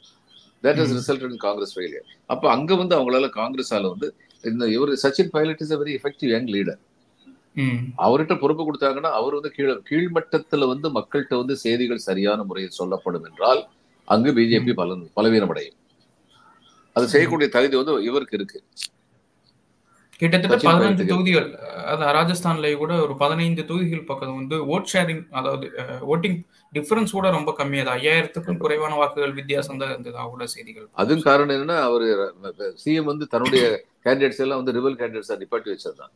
That 0.63 0.79
is. 0.83 0.93
Result 0.99 1.25
in 1.27 1.41
Congress 1.45 1.73
failure 1.75 2.07
அப்ப 2.33 2.43
அங்க 2.55 2.75
வந்து 2.81 2.95
அவங்களால 2.97 3.29
காங்கிரஸால 3.39 3.89
வந்து 3.93 4.07
இந்த 4.43 4.65
இவர் 4.75 4.91
Sachin 5.03 5.33
Pilot 5.35 5.61
is 5.63 5.73
a 5.75 5.79
very 5.81 5.93
effective 5.99 6.31
young 6.35 6.49
leader 6.55 6.81
அவர்கிட்ட 8.05 8.33
பொறுப்பு 8.41 8.63
கொடுத்தாங்கன்னா 8.67 9.11
அவர் 9.19 9.37
வந்து 9.37 9.51
கீழ 9.55 9.71
கீழ்மட்டத்துல 9.89 10.67
வந்து 10.73 10.89
மக்கள்கிட்ட 10.97 11.35
வந்து 11.41 11.55
செய்திகள் 11.63 12.05
சரியான 12.09 12.43
முறையில் 12.49 12.77
சொல்லப்படும் 12.79 13.25
என்றால் 13.29 13.61
அங்கு 14.07 14.31
பிஜேபி 14.37 14.73
பலன் 14.79 15.03
பலவீனமடையும். 15.17 15.77
அது 16.95 17.05
செய்யக்கூடிய 17.13 17.47
தகுதி 17.55 17.75
வந்து 17.79 17.93
இவருக்கு 18.09 18.37
இருக்கு. 18.37 18.59
கிட்டத்தட்ட 20.21 20.55
பதினஞ்சு. 20.69 21.05
தொகுதிகள் 21.11 21.47
அதாவது 21.91 22.15
ராஜஸ்தான்ல 22.17 22.71
கூட 22.81 22.93
ஒரு 23.05 23.13
பதினைந்து 23.21 23.61
தொகுதிகள் 23.69 24.09
பக்கம் 24.09 24.39
வந்து 24.39 24.57
ஓட் 24.73 24.89
ஷேரிங் 24.93 25.23
அதாவது 25.39 25.67
ஓட்டிங் 26.13 26.39
டிஃபரன்ஸ் 26.73 27.15
கூட 27.17 27.29
ரொம்ப 27.37 27.51
கம்மியா 27.59 27.83
தான் 27.87 27.97
ஐயாயிரத்துக்கும் 28.01 28.59
குறைவான 28.63 28.97
வாக்குகள் 29.01 29.37
வித்தியாசம் 29.39 29.79
தான் 29.81 29.91
இருந்ததா 29.93 30.23
கூட 30.33 30.43
செய்திகள். 30.53 30.87
அதுவும் 31.01 31.25
காரணம் 31.29 31.55
என்னன்னா 31.55 31.77
அவரு 31.87 32.07
சிஎம் 32.83 33.09
வந்து 33.11 33.25
தன்னுடைய 33.33 33.63
கேண்டிடேட்ஸ் 34.05 34.41
எல்லாம் 34.45 34.61
வந்து 34.61 34.75
ரிவல் 34.77 34.99
கேண்டிடேட்ஸா 35.01 35.37
நிப்பாட்டி 35.41 35.71
வச்சதுதான். 35.73 36.13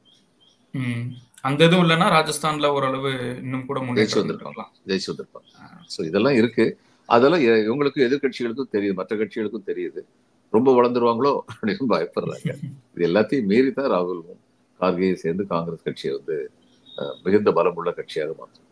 அந்த 1.48 1.60
இதுவும் 1.68 1.84
இல்லைன்னா 1.86 2.08
ராஜஸ்தான்ல 2.18 2.70
ஓரளவு 2.78 3.12
இன்னும் 3.44 3.66
கூட 3.70 3.80
ஜெயிச்சு 3.80 3.90
முன்னேற்றம் 3.90 4.22
வந்திருப்பாங்க. 4.22 4.54
இருக்கலாம். 4.54 4.72
ஜெயிச்சு 4.90 5.10
வந்திருப்பாங்க. 5.12 5.50
ஸோ 5.94 6.00
இதெல்லாம் 6.10 6.38
இருக்கு. 6.42 6.66
அதெல்லாம் 7.10 7.44
இவங்களுக்கும் 7.68 8.06
எதிர்க்கட்சிகளுக்கும் 8.08 8.72
தெரியுது. 8.76 8.96
மற்ற 9.00 9.16
கட்சிகளுக்கும் 9.22 9.68
தெரியுது. 9.72 10.02
ரொம்ப 10.54 10.70
வளர்ந்துருவாங்களோ 10.78 11.34
அப்படின்னு 11.52 11.94
பயப்படுறாங்க. 11.94 12.54
இது 12.96 13.06
எல்லாத்தையும் 13.10 13.50
மீறி 13.52 13.72
தான் 13.80 13.92
ராகுலும் 13.96 14.42
கார்கேயை 14.80 15.18
சேர்ந்து 15.24 15.44
காங்கிரஸ் 15.54 15.86
கட்சியை 15.88 16.14
வந்து 16.18 16.38
மிகுந்த 17.26 17.52
பலமுள்ள 17.58 17.92
கட்சியாக 18.00 18.34
மாற்றும். 18.42 18.65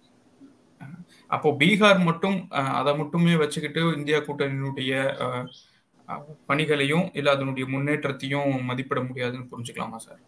அப்போ 1.34 1.50
பீகார் 1.60 2.02
மட்டும் 2.08 2.38
அதை 2.80 2.92
மட்டுமே 3.00 3.34
வச்சுக்கிட்டு 3.42 3.82
இந்தியா 3.98 4.20
கூட்டணியினுடைய 4.26 4.92
பணிகளையும் 6.50 7.06
இல்ல 7.14 7.28
அதனுடைய 7.36 7.66
முன்னேற்றத்தையும் 7.74 8.54
மதிப்பிட 8.70 9.00
முடியாதுன்னு 9.08 9.50
புரிஞ்சுக்கலாமா 9.52 10.00
சார்? 10.06 10.22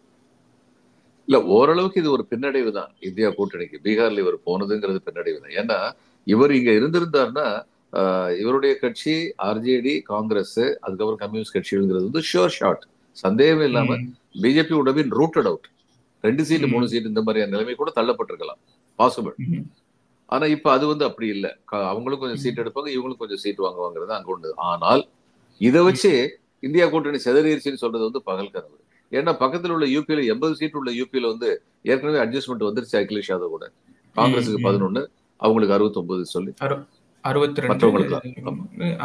இல்ல 1.28 1.38
ஓரளவுக்கு 1.54 2.00
இது 2.02 2.10
ஒரு 2.16 2.24
பின்னடைவு 2.30 2.70
தான் 2.76 2.90
இந்தியா 3.08 3.28
கூட்டணிக்கு. 3.38 3.76
பீகார்ல 3.84 4.22
இவர் 4.24 4.38
போனதுங்கிறது 4.46 5.00
பின்னடைவு 5.06 5.38
தான். 5.40 5.54
ஏன்னா 5.60 5.78
இவர் 6.26 6.52
இங்க 6.58 6.70
இருந்திருந்தாருன்னா 6.78 7.46
ஆஹ், 7.92 8.32
இவருடைய 8.40 8.72
கட்சி 8.80 9.14
ஆர்ஜேடி 9.48 9.92
காங்கிரஸ் 10.08 10.56
அதுக்கப்புறம் 10.84 11.20
கம்யூனிஸ்ட் 11.22 11.56
கட்சிங்கிறது 11.56 12.06
வந்து 12.06 12.22
ஷோர் 12.30 12.54
ஷாட் 12.56 12.82
சந்தேகமே 13.16 13.64
இல்லாம 13.70 13.96
BJP 14.42 14.74
would 14.78 14.90
been 14.96 15.12
routed 15.18 15.48
out 15.50 15.68
ரெண்டு 16.24 16.42
சீட்டு. 16.48 16.66
மூணு 16.72 16.86
சீட்டு 16.92 17.10
இந்த 17.12 17.22
மாதிரியான 17.26 17.52
நிலைமை 17.54 17.74
கூட 17.76 17.90
தள்ளப்பட்டிருக்கலாம். 17.98 18.60
பாசிபிள் 18.98 19.36
ஆனா 20.32 20.46
இப்ப 20.46 20.70
அது 20.70 20.86
வந்து 20.86 21.04
அப்படி 21.04 21.28
இல்ல. 21.28 21.46
அவங்களும் 21.90 22.18
கொஞ்சம் 22.18 22.36
சீட் 22.36 22.60
எடுப்பாங்க 22.60 22.88
இவங்களும் 22.96 23.16
கொஞ்சம் 23.16 23.36
சீட் 23.36 23.58
வாங்குவாங்கிறது 23.58 24.14
அங்க 24.16 24.32
உண்டு. 24.32 24.50
ஆனால் 24.70 25.02
இதை 25.60 25.82
வச்சு 25.82 26.12
இந்தியா 26.62 26.88
கூட்டணி 26.88 27.18
செதறிடுச்சுன்னு 27.24 27.82
சொல்றது 27.84 28.04
வந்து 28.04 28.22
பகல் 28.22 28.50
கனவு. 28.50 28.76
ஏன்னா 29.12 29.32
பக்கத்துல 29.42 29.68
உள்ள 29.68 29.86
யூபியில 29.86 30.26
எண்பது 30.26 30.54
சீட் 30.54 30.74
உள்ள 30.74 30.90
யூபியில 30.92 31.26
வந்து 31.26 31.48
ஏற்கனவே 31.82 32.18
அட்ஜஸ்ட்மெண்ட் 32.24 32.66
வந்துருச்சு 32.68 32.96
அகிலேஷ் 33.02 33.30
யாதவ் 33.32 33.54
கூட. 33.56 33.66
காங்கிரஸுக்கு. 34.16 34.66
பதினொன்னு 34.68 35.02
அவங்களுக்கு 35.42 35.74
அறுபத்தொன்பது 35.74 36.24
சொல்லி. 36.26 36.52
அறுபத்தி 37.24 37.62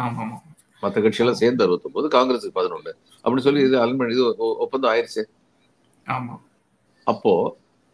ஆமா. 0.04 0.24
மற்ற 0.82 1.00
கட்சியெல்லாம் 1.00 1.40
சேர்ந்து 1.40 1.64
அறுபத்தொன்பது 1.64 2.06
காங்கிரஸுக்கு 2.08 2.58
பதினொன்னு. 2.58 2.92
அப்படின்னு 3.24 3.46
சொல்லி 3.46 3.62
இது 3.62 3.76
அல்மன் 3.84 4.12
இது 4.14 4.22
ஒப்பந்தம் 4.64 4.92
ஆயிருச்சு. 4.92 5.22
ஆமா. 6.06 6.34
அப்போ 7.06 7.34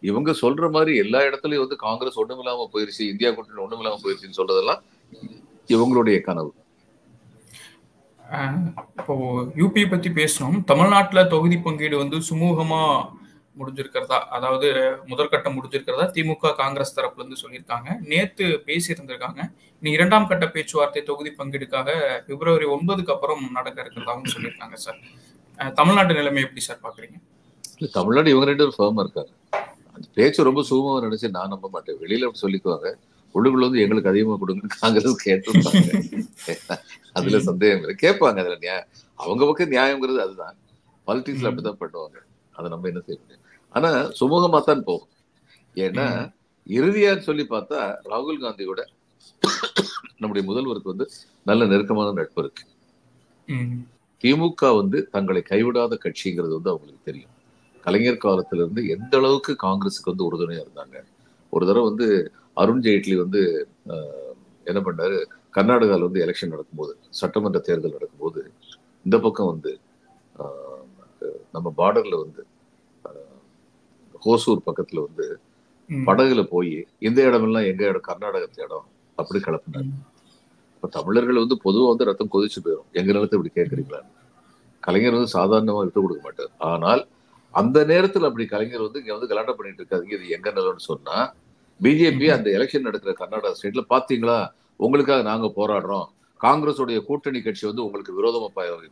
இவங்க 0.03 0.31
சொல்ற 0.41 0.71
மாதிரி 0.77 0.93
எல்லா 1.05 1.21
இடத்துலயும் 1.29 1.65
வந்து 1.65 1.77
காங்கிரஸ் 1.87 2.19
ஒண்ணுமில்லாம 2.23 2.67
போயிருச்சு 2.75 3.05
இந்தியா 3.13 3.31
கூட்டணி 3.31 3.63
ஒண்ணுமில்லாம 3.67 4.01
போயிருச்சுன்னு 4.05 4.39
சொல்றதெல்லாம் 4.41 4.83
இவங்களுடைய 5.75 6.19
கனவு. 6.29 6.51
இப்போ 9.01 9.15
யூபி 9.61 9.83
பத்தி 9.91 10.09
பேசணும். 10.21 10.59
தமிழ்நாட்டுல 10.71 11.21
தொகுதி 11.35 11.57
பங்கீடு 11.67 11.97
வந்து 12.03 12.17
சுமூகமா 12.29 12.83
முடிஞ்சிருக்கிறதா? 13.61 14.19
அதாவது 14.37 14.67
முதற்கட்டம் 15.11 15.57
முடிஞ்சிருக்கிறதா? 15.57 16.07
திமுக 16.17 16.53
காங்கிரஸ் 16.61 16.95
தரப்புல 16.97 17.23
இருந்து 17.23 17.41
சொல்லியிருக்காங்க. 17.43 17.89
நேத்து 18.11 18.45
பேசியிருந்திருக்காங்க. 18.69 19.41
இனி 19.83 19.91
இரண்டாம் 19.97 20.29
கட்ட 20.33 20.47
பேச்சுவார்த்தை 20.57 21.03
தொகுதி 21.09 21.31
பங்கீடுக்காக 21.39 21.89
பிப்ரவரி 22.27 22.69
ஒன்பதுக்கு 22.75 23.15
அப்புறம் 23.15 23.43
நடக்க 23.59 23.79
இருக்கிறதாவும் 23.85 24.33
சொல்லியிருக்காங்க 24.35 24.79
சார். 24.85 25.01
தமிழ்நாட்டு 25.81 26.19
நிலைமை 26.21 26.43
எப்படி 26.47 26.65
சார் 26.69 26.85
பாக்குறீங்க? 26.87 27.19
தமிழ்நாடு 27.99 28.33
இவங்க 28.35 28.49
ரெண்டு 28.51 28.63
பேரும் 28.63 28.79
ஃபேமா 28.79 29.03
இருக்காங்க. 29.07 29.33
அந்த 29.99 30.09
பேச்சு 30.19 30.49
ரொம்ப 30.49 30.63
சுகமா 30.71 30.93
நினைச்சு 31.05 31.29
நான் 31.37 31.53
நம்ப 31.55 31.67
மாட்டேன். 31.75 31.99
வெளியில 32.03 32.27
அப்படி 32.29 32.43
சொல்லிக்குவாங்க. 32.45 32.89
உள்ளுக்குள்ள 33.35 33.67
வந்து 33.69 33.83
எங்களுக்கு 33.85 34.11
அதிகமா 34.11 34.35
கொடுங்க. 34.43 34.69
காங்கிரஸ் 34.81 35.25
கேட்டிருப்பாங்க 35.25 35.91
அதுல 37.19 37.39
சந்தேகம் 37.49 37.81
இல்லை. 37.81 37.95
கேட்பாங்க 38.05 38.43
அதுல 38.45 38.57
நியாயம் 38.65 38.89
அவங்க 39.19 39.43
பக்கம் 39.49 39.73
நியாயங்கிறது 39.75 40.21
அதுதான். 40.27 40.57
பாலிடிக்ஸ்ல 41.07 41.51
அப்படிதான் 41.51 41.81
பண்ணுவாங்க. 41.83 42.19
அதை 42.57 42.67
நம்ம 42.73 42.89
என்ன 42.91 43.01
செய்ய 43.07 43.19
முடியும்? 43.23 43.45
ஆனா 43.75 43.91
சுமூகமா 44.19 44.61
தான் 44.69 44.87
போகும். 44.89 45.13
ஏன்னா 45.85 46.07
இறுதியா 46.67 47.11
சொல்லி 47.29 47.45
பார்த்தா 47.53 47.81
ராகுல் 48.11 48.43
காந்தியோட 48.45 48.81
நம்முடைய 50.23 50.43
முதல்வருக்கு 50.51 50.93
வந்து 50.93 51.07
நல்ல 51.49 51.63
நெருக்கமான 51.73 52.15
நட்பு 52.19 52.41
இருக்கு. 52.43 52.65
திமுக 54.23 54.71
வந்து 54.81 54.99
தங்களை 55.15 55.43
கைவிடாத 55.51 55.99
கட்சிங்கிறது 56.05 56.55
வந்து 56.59 56.73
அவங்களுக்கு 56.73 57.09
தெரியும். 57.11 57.35
கலைஞர் 57.89 58.25
காலத்துல 58.25 58.63
இருந்து 58.63 58.83
எந்த 58.95 59.13
அளவுக்கு 59.21 59.53
காங்கிரஸுக்கு 59.67 60.13
வந்து 60.13 60.27
உறுதுணையா 60.29 60.63
இருந்தாங்க? 60.65 60.97
ஒரு 61.53 61.65
தடவை 61.69 61.85
வந்து 61.91 62.07
அருண் 62.63 62.83
ஜேட்லி 62.87 63.15
வந்து 63.23 63.41
என்ன 64.67 64.81
பண்ணாரு? 64.87 65.19
கர்நாடகால 65.57 66.07
வந்து 66.09 66.23
எலெக்ஷன் 66.25 66.53
நடக்கும்போது 66.55 66.93
சட்டமன்ற 67.21 67.59
தேர்தல் 67.69 67.97
நடக்கும்போது 67.97 68.41
இந்த 69.07 69.17
பக்கம் 69.25 69.51
வந்து 69.53 69.73
நம்ம 71.55 71.69
பார்டர்ல 71.79 72.17
வந்து 72.25 72.43
ஹோசூர் 74.23 74.67
பக்கத்துல 74.69 75.03
வந்து 75.07 75.27
படகுல 75.91 76.41
போய் 76.53 76.73
இந்த 77.09 77.19
இடமெல்லாம் 77.29 77.69
எங்க 77.71 77.83
இடம்? 77.91 78.07
கர்நாடகத்து 78.09 78.61
இடம் 78.67 78.87
அப்படி 79.19 79.39
கிளப்பினாரு. 79.47 79.89
ம், 79.89 80.03
இப்ப 80.75 80.91
தமிழர்கள் 80.97 81.43
வந்து 81.43 81.57
பொதுவா 81.67 81.87
வந்து 81.93 82.09
ரத்தம் 82.09 82.33
கொதிச்சு 82.35 82.59
போயிடும் 82.65 82.89
எங்க 82.99 83.11
நிலத்தை 83.17 83.37
இப்படி 83.39 83.53
கேட்கறீங்களா 83.59 84.01
கலைஞர் 84.83 85.17
வந்து 85.19 85.37
சாதாரணமா 85.39 85.81
விட்டு 85.85 86.03
கொடுக்க 86.03 86.23
மாட்டார். 86.27 86.53
ஆனால் 86.73 87.03
அந்த 87.51 87.85
நேரத்துல 87.85 88.29
அப்படி 88.31 88.47
கலைஞர் 88.47 88.81
வந்து 88.81 89.01
இங்க 89.01 89.13
வந்து 89.17 89.29
கலாட்டம் 89.35 89.59
பண்ணிட்டு 89.59 89.83
இருக்காதீங்க 89.83 90.15
இது 90.19 90.29
எங்க 90.29 90.51
நிலம்னு 90.51 90.89
சொன்னா 90.91 91.35
பிஜேபி 91.81 92.27
அந்த 92.37 92.51
எலெக்ஷன் 92.51 92.87
நடக்கிற 92.89 93.13
கர்நாடகா 93.19 93.53
ஸ்டேட்ல 93.59 93.83
பாத்தீங்களா? 93.95 94.49
உங்களுக்காக 94.77 95.23
நாங்க 95.23 95.53
போராடுறோம். 95.57 96.07
காங்கிரஸுடைய 96.41 97.05
கூட்டணி 97.05 97.43
கட்சி 97.43 97.67
வந்து 97.67 97.85
உங்களுக்கு 97.85 98.13
விரோதமா 98.19 98.49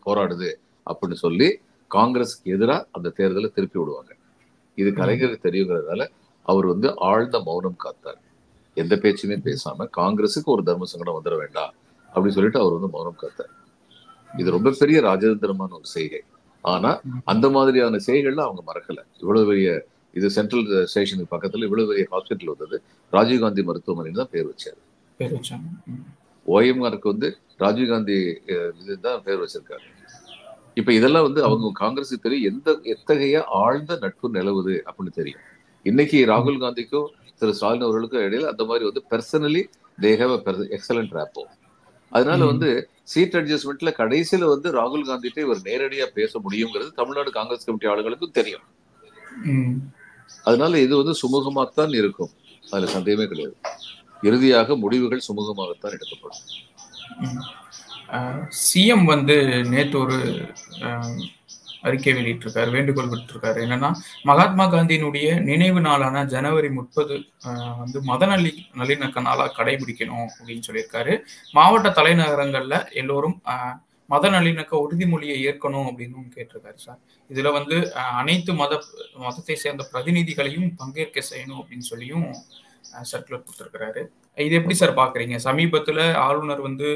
போராடுது 0.06 0.50
அப்படின்னு 0.86 1.18
சொல்லி 1.24 1.48
காங்கிரஸ்க்கு 1.90 2.52
எதிரா 2.56 2.84
அந்த 2.90 3.12
தேர்தலை 3.16 3.48
திருப்பி 3.52 3.78
விடுவாங்க. 3.78 4.12
இது 4.74 4.90
கலைஞருக்கு 4.90 5.46
தெரியுங்கிறதால 5.48 6.06
அவர் 6.42 6.66
வந்து 6.66 6.88
ஆழ்ந்த 6.96 7.40
மௌனம் 7.40 7.78
காத்தார். 7.84 8.20
எந்த 8.74 8.96
பேச்சுமே 8.96 9.36
பேசாம 9.48 9.88
காங்கிரஸுக்கு 9.96 10.52
ஒரு 10.54 10.62
தர்ம 10.62 10.84
சங்கடம் 10.84 11.18
வந்துட 11.18 11.36
வேண்டாம் 11.36 11.74
அப்படின்னு 12.14 12.36
சொல்லிட்டு 12.38 12.60
அவர் 12.60 12.72
வந்து 12.72 12.88
மௌனம் 12.88 13.20
காத்தார். 13.22 13.52
இது 14.38 14.50
ரொம்ப 14.50 14.72
பெரிய 14.78 15.00
ராஜதந்திரமான 15.00 15.70
ஒரு 15.70 15.88
செய்கை. 15.96 16.20
ஆனா 16.66 16.90
அந்த 17.24 17.46
மாதிரியான 17.50 18.00
செய்கைகள்ல 18.06 18.46
அவங்க 18.46 18.62
மறக்கல. 18.70 19.00
இவ்வளவு 19.22 19.48
பெரிய 19.50 19.68
இது 20.14 20.28
சென்ட்ரல் 20.36 20.66
ஸ்டேஷனுக்கு 20.90 21.32
பக்கத்துல 21.34 21.66
இவ்வளவு 21.68 21.90
பெரிய 21.90 22.04
ஹாஸ்பிட்டல் 22.12 22.52
வந்தது. 22.52 22.76
ராஜீவ்காந்தி 23.12 23.62
மருத்துவமனைன்னு 23.68 24.20
தான் 24.22 24.32
பேர் 24.34 24.48
வச்சாரு. 24.52 24.78
பேர் 25.20 25.34
வச்சாங்க. 25.36 25.66
ம், 25.90 26.04
ஓஎம்ஆருக்கு 26.46 27.12
வந்து 27.12 27.28
ராஜீவ்காந்தி 27.60 28.16
இதுதான் 28.82 29.22
பேர் 29.26 29.42
வச்சிருக்காரு. 29.44 29.84
இப்ப 30.74 30.90
இதெல்லாம் 30.92 31.26
வந்து 31.26 31.40
அவங்க 31.42 31.72
காங்கிரஸுக்கு 31.82 32.26
தெரியும். 32.26 32.48
எந்த 32.50 32.70
எத்தகைய 32.94 33.36
ஆழ்ந்த 33.60 33.92
நட்பு 34.02 34.26
நிலவுது 34.30 34.74
அப்படின்னு 34.88 35.18
தெரியும். 35.20 35.44
இன்னைக்கு 35.86 36.18
ராகுல் 36.32 36.62
காந்திக்கும் 36.62 37.08
திரு 37.40 37.54
ஸ்டாலின் 37.54 37.86
அவர்களுக்கும் 37.86 38.24
இடையில 38.26 38.50
அந்த 38.52 38.64
மாதிரி 38.64 38.84
வந்து 38.84 39.02
personally 39.12 39.62
they 39.98 40.10
have 40.20 40.34
excellent 40.76 41.14
rapport 41.18 41.44
அதனால. 42.10 42.44
வந்து 42.44 42.90
சீட் 43.02 43.34
அட்ஜஸ்ட்மெண்ட்ல 43.34 43.92
கடைசியில 43.98 44.44
வந்து 44.44 44.72
ராகுல் 44.72 45.08
காந்திட்ட 45.08 45.38
இவர் 45.38 45.56
நேரடியா 45.56 46.04
பேச 46.14 46.40
முடியுங்கிறது 46.50 46.90
தமிழ்நாடு 46.94 47.30
காங்கிரஸ் 47.30 47.64
கமிட்டி 47.64 47.86
ஆளுங்களுக்கும் 47.86 48.30
தெரியும். 48.30 48.62
அதனால 50.44 50.80
இது 50.80 50.96
வந்து 50.96 51.14
சுமூகமாகத்தான் 51.22 51.94
இருக்கும். 51.94 52.30
அதுல 52.70 52.90
சந்தேகமே 52.90 53.26
கிடையாது. 53.28 53.56
இறுதியாக 54.22 54.76
முடிவுகள் 54.76 55.22
சுமூகமாகத்தான் 55.28 55.90
எடுக்கப்படும். 55.90 56.44
சிஎம் 58.74 59.04
வந்து 59.04 59.64
நேத்து 59.64 59.98
ஒரு 59.98 60.18
அறிக்கை 61.86 62.12
வெளியிட்டிருக்காரு 62.18 62.70
வேண்டுகோள் 62.76 63.10
விட்டிருக்காரு 63.12 63.58
என்னன்னா 63.64 63.90
மகாத்மா 64.30 64.64
காந்தியினுடைய 64.72 65.28
நினைவு 65.48 65.80
நாளான 65.86 66.24
ஜனவரி 66.34 66.70
முப்பது 66.78 67.16
வந்து 67.82 67.98
மத 68.10 68.26
நல்லி 68.32 68.52
நல்லிணக்க 68.80 69.26
நாளா 69.28 69.46
கடைபிடிக்கணும் 69.58 70.28
அப்படின்னு 70.36 70.66
சொல்லியிருக்காரு. 70.68 71.14
மாவட்ட 71.58 71.90
தலைநகரங்கள்ல 71.98 72.78
எல்லோரும் 73.02 73.36
மத 74.10 74.28
நல்லிணக்க 74.34 74.72
உறுதிமொழியை 74.84 75.36
ஏற்கணும் 75.48 75.86
அப்படின்னு 75.90 76.36
கேட்டிருக்காரு 76.36 76.78
சார். 76.86 77.00
இதுல 77.30 77.52
வந்து 77.56 77.76
அனைத்து 78.20 78.52
மத 78.60 78.72
மதத்தை 79.24 79.56
சேர்ந்த 79.64 79.84
பிரதிநிதிகளையும் 79.92 80.68
பங்கேற்க 80.80 81.22
செய்யணும் 81.30 81.60
அப்படின்னு 81.62 81.86
சொல்லியும் 81.92 82.26
சர்க்குலர் 83.10 83.44
கொடுத்துருக்கிறாரு. 83.44 84.02
இது 84.38 84.54
எப்படி 84.58 84.74
சார் 84.80 84.98
பாக்குறீங்க? 85.00 85.36
சமீபத்துல 85.48 86.00
ஆளுநர் 86.26 86.62
வந்து 86.68 86.88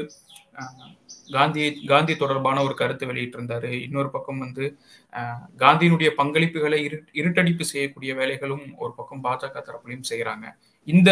காந்தி 1.35 1.63
காந்தி 1.91 2.13
தொடர்பான 2.15 2.57
ஒரு 2.67 2.73
கருத்தை 2.81 3.05
வெளியிட்டிருந்தாரு. 3.09 3.69
இன்னொரு 3.85 4.09
பக்கம் 4.15 4.41
வந்து 4.45 4.65
காந்தியினுடைய 5.63 6.09
பங்களிப்புகளை 6.19 6.79
இரு 6.87 6.97
இருட்டடிப்பு 7.19 7.65
செய்யக்கூடிய 7.71 8.11
வேலைகளும் 8.19 8.65
ஒரு 8.83 8.91
பக்கம் 8.97 9.23
பாஜக 9.25 9.63
தரப்புலையும் 9.67 10.09
செய்யறாங்க 10.11 10.47
இந்த 10.87 11.09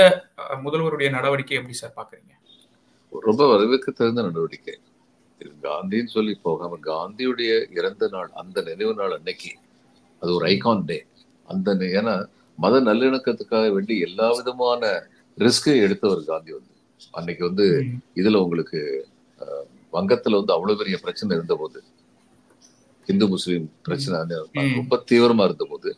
முதல்வருடைய 0.66 1.10
நடவடிக்கை 1.18 1.58
எப்படி 1.60 1.78
சார் 1.82 1.98
பாக்குறீங்க 2.00 2.34
ரொம்ப 3.14 3.44
வரவேற்க 3.52 3.90
தகுந்த 3.92 4.22
நடவடிக்கை. 4.28 4.76
காந்தின்னு 5.66 6.12
சொல்லி 6.16 6.34
போகாம 6.48 6.80
காந்தியுடைய 6.90 7.52
இறந்த 7.78 8.08
நாள் 8.16 8.30
அந்த 8.42 8.62
நினைவு 8.70 8.94
நாள் 9.00 9.16
அன்னைக்கு 9.18 9.52
அது 10.22 10.30
ஒரு 10.38 10.46
ஐகான் 10.54 10.84
டே 10.90 10.98
அந்த 11.48 11.76
ஏன்னா 12.00 12.16
மத 12.60 12.82
நல்லிணக்கத்துக்காக 12.90 13.68
வேண்டி 13.76 13.96
எல்லா 14.08 14.28
விதமான 14.38 14.82
ரிஸ்கையும் 15.38 15.86
எடுத்தவர் 15.86 16.30
காந்தி 16.32 16.52
வந்து. 16.58 16.74
அன்னைக்கு 17.18 17.44
வந்து 17.50 17.66
இதுல 18.22 18.42
உங்களுக்கு 18.46 18.80
வங்கத்துல 19.94 20.40
வந்து 20.40 20.54
அவ்வளவு 20.56 20.80
பெரிய 20.82 20.96
பிரச்சனை 21.04 21.38
இருந்த 21.38 21.56
போது 21.62 21.80
இந்து 23.08 23.26
முஸ்லீம் 23.34 23.66
பிரச்சனை. 23.88 24.18
ரொம்ப 24.80 24.98
தீவிரமா 25.12 25.46
இருந்த 25.50 25.66
போது 25.72 25.90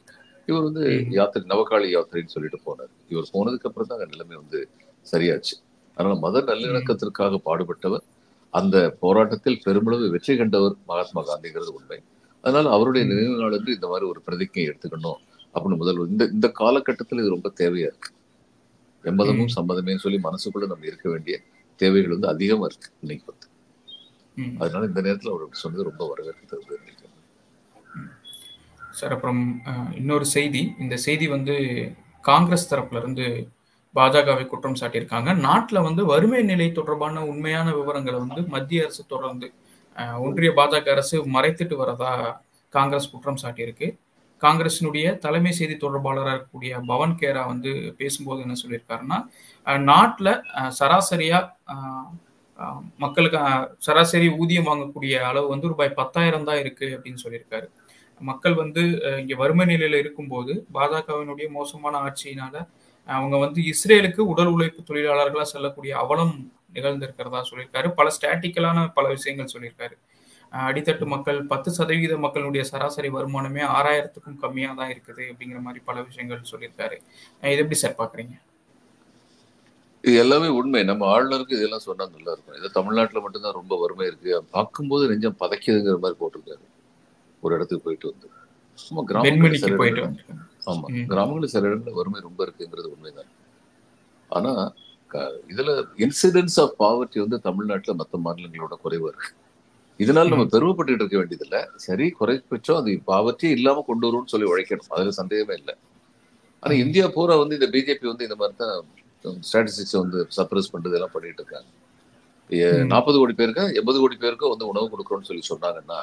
இவர் 0.49 0.65
வந்து. 0.67 0.83
யாத்திரை 1.17 1.45
நவகாளி 1.51 1.87
யாத்திரைன்னு 1.95 2.33
சொல்லிட்டு 2.35 2.59
போனார் 2.67 2.91
இவர் 3.13 3.33
போனதுக்கு 3.33 3.67
அப்புறம் 3.69 3.89
தான் 3.91 4.01
நிலைமை 4.13 4.35
வந்து 4.41 4.59
சரியாச்சு 5.05 5.55
அதனால 5.97 6.15
மத 6.23 6.41
நல்லிணக்கத்திற்காக 6.49 7.39
பாடுபட்டவர் 7.47 8.05
அந்த 8.53 8.77
போராட்டத்தில் 9.03 9.61
பெருமளவு 9.65 10.05
வெற்றி 10.13 10.33
கண்டவர் 10.39 10.75
மகாத்மா 10.89 11.21
காந்திங்கிறது 11.29 11.71
உண்மை 11.77 11.99
அதனால 12.43 12.69
அவருடைய. 12.75 13.03
நினைவு 13.09 13.35
நாள் 13.41 13.55
என்று 13.57 13.75
இந்த 13.77 13.87
மாதிரி 13.91 14.05
ஒரு 14.11 14.19
பிரதிஜை 14.27 14.63
எடுத்துக்கணும் 14.69 15.19
அப்படின்னு 15.55 15.79
முதல் 15.81 15.99
இந்த 16.13 16.23
இந்த 16.35 16.47
காலகட்டத்தில் 16.61 17.21
இது 17.23 17.35
ரொம்ப 17.35 17.49
தேவையா 17.61 17.89
இருக்கு 17.91 18.11
எம்மதமும். 19.03 19.51
சம்மதமே 19.57 19.93
சொல்லி 20.03 20.19
மனசுக்குள்ள 20.27 20.67
நம்ம 20.71 20.87
இருக்க 20.91 21.07
வேண்டிய 21.09 21.35
தேவைகள் 21.79 22.15
வந்து 22.15 22.29
அதிகமா 22.33 22.65
இருக்கு 22.69 22.89
இன்னைக்கு 23.01 23.25
வந்து. 23.31 23.47
அதனால 24.61 24.85
இந்த 24.89 25.01
நேரத்துல 25.01 25.33
அவர் 25.33 25.61
சொன்னது 25.63 25.87
ரொம்ப 25.89 26.03
வரவேற்கிறது 26.11 26.79
சார் 28.99 29.13
அப்புறம் 29.15 29.41
இன்னொரு 29.95 30.25
செய்தி. 30.25 30.61
இந்த 30.79 30.95
செய்தி 30.97 31.25
வந்து 31.27 31.55
காங்கிரஸ் 32.21 32.69
தரப்புல 32.71 33.01
இருந்து 33.01 33.25
பாஜகவை 33.95 34.43
குற்றம் 34.47 34.77
சாட்டியிருக்காங்க. 34.79 35.29
நாட்டில் 35.39 35.85
வந்து 35.87 36.01
வறுமை 36.05 36.41
நிலை 36.43 36.67
தொடர்பான 36.71 37.23
உண்மையான 37.25 37.67
விவரங்களை 37.75 38.19
வந்து 38.19 38.41
மத்திய 38.47 38.83
அரசு 38.83 39.03
தொடர்ந்து 39.05 39.47
ஒன்றிய 40.17 40.51
பாஜக 40.51 40.89
அரசு 40.89 41.17
மறைத்துட்டு 41.35 41.77
வரதா 41.81 42.11
காங்கிரஸ் 42.69 43.11
குற்றம் 43.11 43.41
சாட்டியிருக்கு. 43.43 43.87
காங்கிரசினுடைய 44.43 45.05
தலைமை 45.25 45.53
செய்தி 45.59 45.75
தொடர்பாளராக 45.83 46.33
இருக்கக்கூடிய 46.33 46.81
பவன் 46.91 47.15
கேரா 47.21 47.43
வந்து 47.53 47.71
பேசும்போது 47.99 48.43
என்ன 48.45 48.57
சொல்லியிருக்காருன்னா 48.63 49.19
நாட்டில் 49.91 50.33
சராசரியாக 50.79 50.79
சராசரியா 50.79 51.39
மக்களுக்கு 53.03 53.39
சராசரி 53.85 54.27
ஊதியம் 54.41 54.67
வாங்கக்கூடிய 54.69 55.13
அளவு 55.29 55.47
வந்து 55.53 55.69
ரூபாய் 55.71 55.97
பத்தாயிரம் 55.99 56.47
தான் 56.49 56.59
இருக்கு 56.63 56.87
அப்படின்னு 56.95 57.23
சொல்லியிருக்காரு. 57.23 57.67
மக்கள் 58.21 58.55
வந்து 58.61 58.81
இங்கே 59.21 59.35
வறுமை 59.41 59.65
நிலையில 59.71 59.99
இருக்கும்போது 60.03 60.53
பாஜகவினுடைய 60.75 61.47
மோசமான 61.57 61.93
ஆட்சியினால 62.07 62.55
அவங்க 63.09 63.35
வந்து 63.45 63.59
இஸ்ரேலுக்கு 63.71 64.21
உடல் 64.33 64.51
உழைப்பு 64.55 64.81
தொழிலாளர்களாக 64.89 65.47
செல்லக்கூடிய 65.53 65.93
அவலம் 66.03 66.35
நிகழ்ந்திருக்கிறதா 66.75 67.41
சொல்லியிருக்காரு. 67.49 67.87
பல 67.99 68.07
ஸ்டாட்டிக்கலான 68.17 68.85
பல 68.97 69.05
விஷயங்கள் 69.15 69.53
சொல்லியிருக்காரு. 69.53 69.95
அடித்தட்டு 70.51 71.05
மக்கள் 71.13 71.39
பத்து 71.51 71.69
சதவீத 71.77 72.13
மக்களுடைய 72.25 72.63
சராசரி 72.71 73.09
வருமானமே 73.17 73.63
ஆறாயிரத்துக்கும் 73.75 74.41
கம்மியா 74.43 74.71
தான் 74.79 74.91
இருக்குது 74.93 75.23
அப்படிங்கிற 75.31 75.59
மாதிரி 75.67 75.81
பல 75.89 75.97
விஷயங்கள் 76.07 76.49
சொல்லியிருக்காரு. 76.51 76.97
இது 77.53 77.61
எப்படி 77.63 77.79
சார் 77.83 77.99
பாக்குறீங்க 78.01 78.35
இது 80.03 80.15
எல்லாமே 80.23 80.47
உண்மை. 80.59 80.79
நம்ம 80.89 81.03
ஆளுநருக்கு 81.13 81.57
இதெல்லாம் 81.57 81.85
சொன்னா 81.87 82.05
நல்லா 82.13 82.31
இருக்கும். 82.35 82.57
இது 82.59 82.67
தமிழ்நாட்டுல 82.77 83.21
மட்டும்தான் 83.23 83.57
ரொம்ப 83.59 83.73
வறுமை 83.81 84.05
இருக்கு. 84.11 84.31
பார்க்கும்போது 84.55 85.09
நெஞ்சம் 85.11 85.39
பதைக்குதுங்கிற 85.41 85.97
மாதிரி 86.05 86.17
போட்டிருக்காரு. 86.21 86.63
ஒரு 87.43 87.51
இடத்துக்கு 87.57 87.85
போயிட்டு 87.87 88.09
வந்து. 88.11 88.27
சும்மா 88.83 89.01
போயிட்டு 89.81 90.05
வந்திருக்காங்க 90.05 90.45
ஆமா. 90.71 90.87
கிராமங்களில் 91.11 91.53
சில 91.53 91.69
இடங்களில் 91.69 91.99
வறுமை 91.99 92.19
ரொம்ப 92.27 92.39
இருக்குங்கிறது 92.45 92.89
உண்மைதான். 92.95 93.31
ஆனா 94.29 94.51
இதுல 95.53 95.71
இன்சிடென்ஸ் 96.03 96.57
ஆஃப் 96.63 96.75
பாவர்ட்டி 96.83 97.19
வந்து 97.23 97.37
தமிழ்நாட்டுல 97.47 97.93
மற்ற 98.01 98.17
மாநிலங்களோட 98.25 98.75
குறைவா 98.83 99.09
இருக்கு. 99.13 99.31
இதனால 100.01 100.31
நம்ம. 100.31 100.45
பெருமைப்பட்டு 100.53 100.93
இருக்க 100.95 101.15
வேண்டியதில்ல 101.17 101.57
சரி 101.85 102.05
குறைப்பட்சம் 102.19 102.79
அது 102.81 102.91
பாவர்ட்டியே 103.09 103.51
இல்லாம 103.57 103.83
கொண்டு 103.89 104.05
வரும்னு 104.07 104.31
சொல்லி 104.33 104.47
உழைக்கணும் 104.51 104.93
அதுல 104.95 105.13
சந்தேகமே 105.19 105.55
இல்லை 105.59 105.75
ஆனா. 106.63 106.73
இந்தியா 106.83 107.05
பூரா 107.15 107.35
வந்து 107.41 107.57
இந்த 107.59 107.67
பிஜேபி 107.75 108.07
வந்து 108.11 108.25
இந்த 108.27 108.37
மாதிரி 108.41 108.57
தான் 108.59 108.75
ஸ்டாட்டிஸ்டிக்ஸ் 109.45 109.97
வந்து 110.01 110.19
சப்ரஸ் 110.37 110.71
பண்றது 110.73 110.97
எல்லாம் 110.97 111.15
பண்ணிட்டு 111.15 111.41
இருக்காங்க. 111.43 111.69
நாற்பது 112.89 113.17
கோடி 113.19 113.33
பேருக்கு 113.35 113.63
எண்பது 113.79 113.97
கோடி 113.99 114.15
பேருக்கு 114.21 114.51
வந்து 114.53 114.65
உணவு 114.71 114.87
கொடுக்குறோம்னு 114.91 115.29
சொல்லி 115.29 115.43
சொன்னாங்கன்னா 115.49 115.99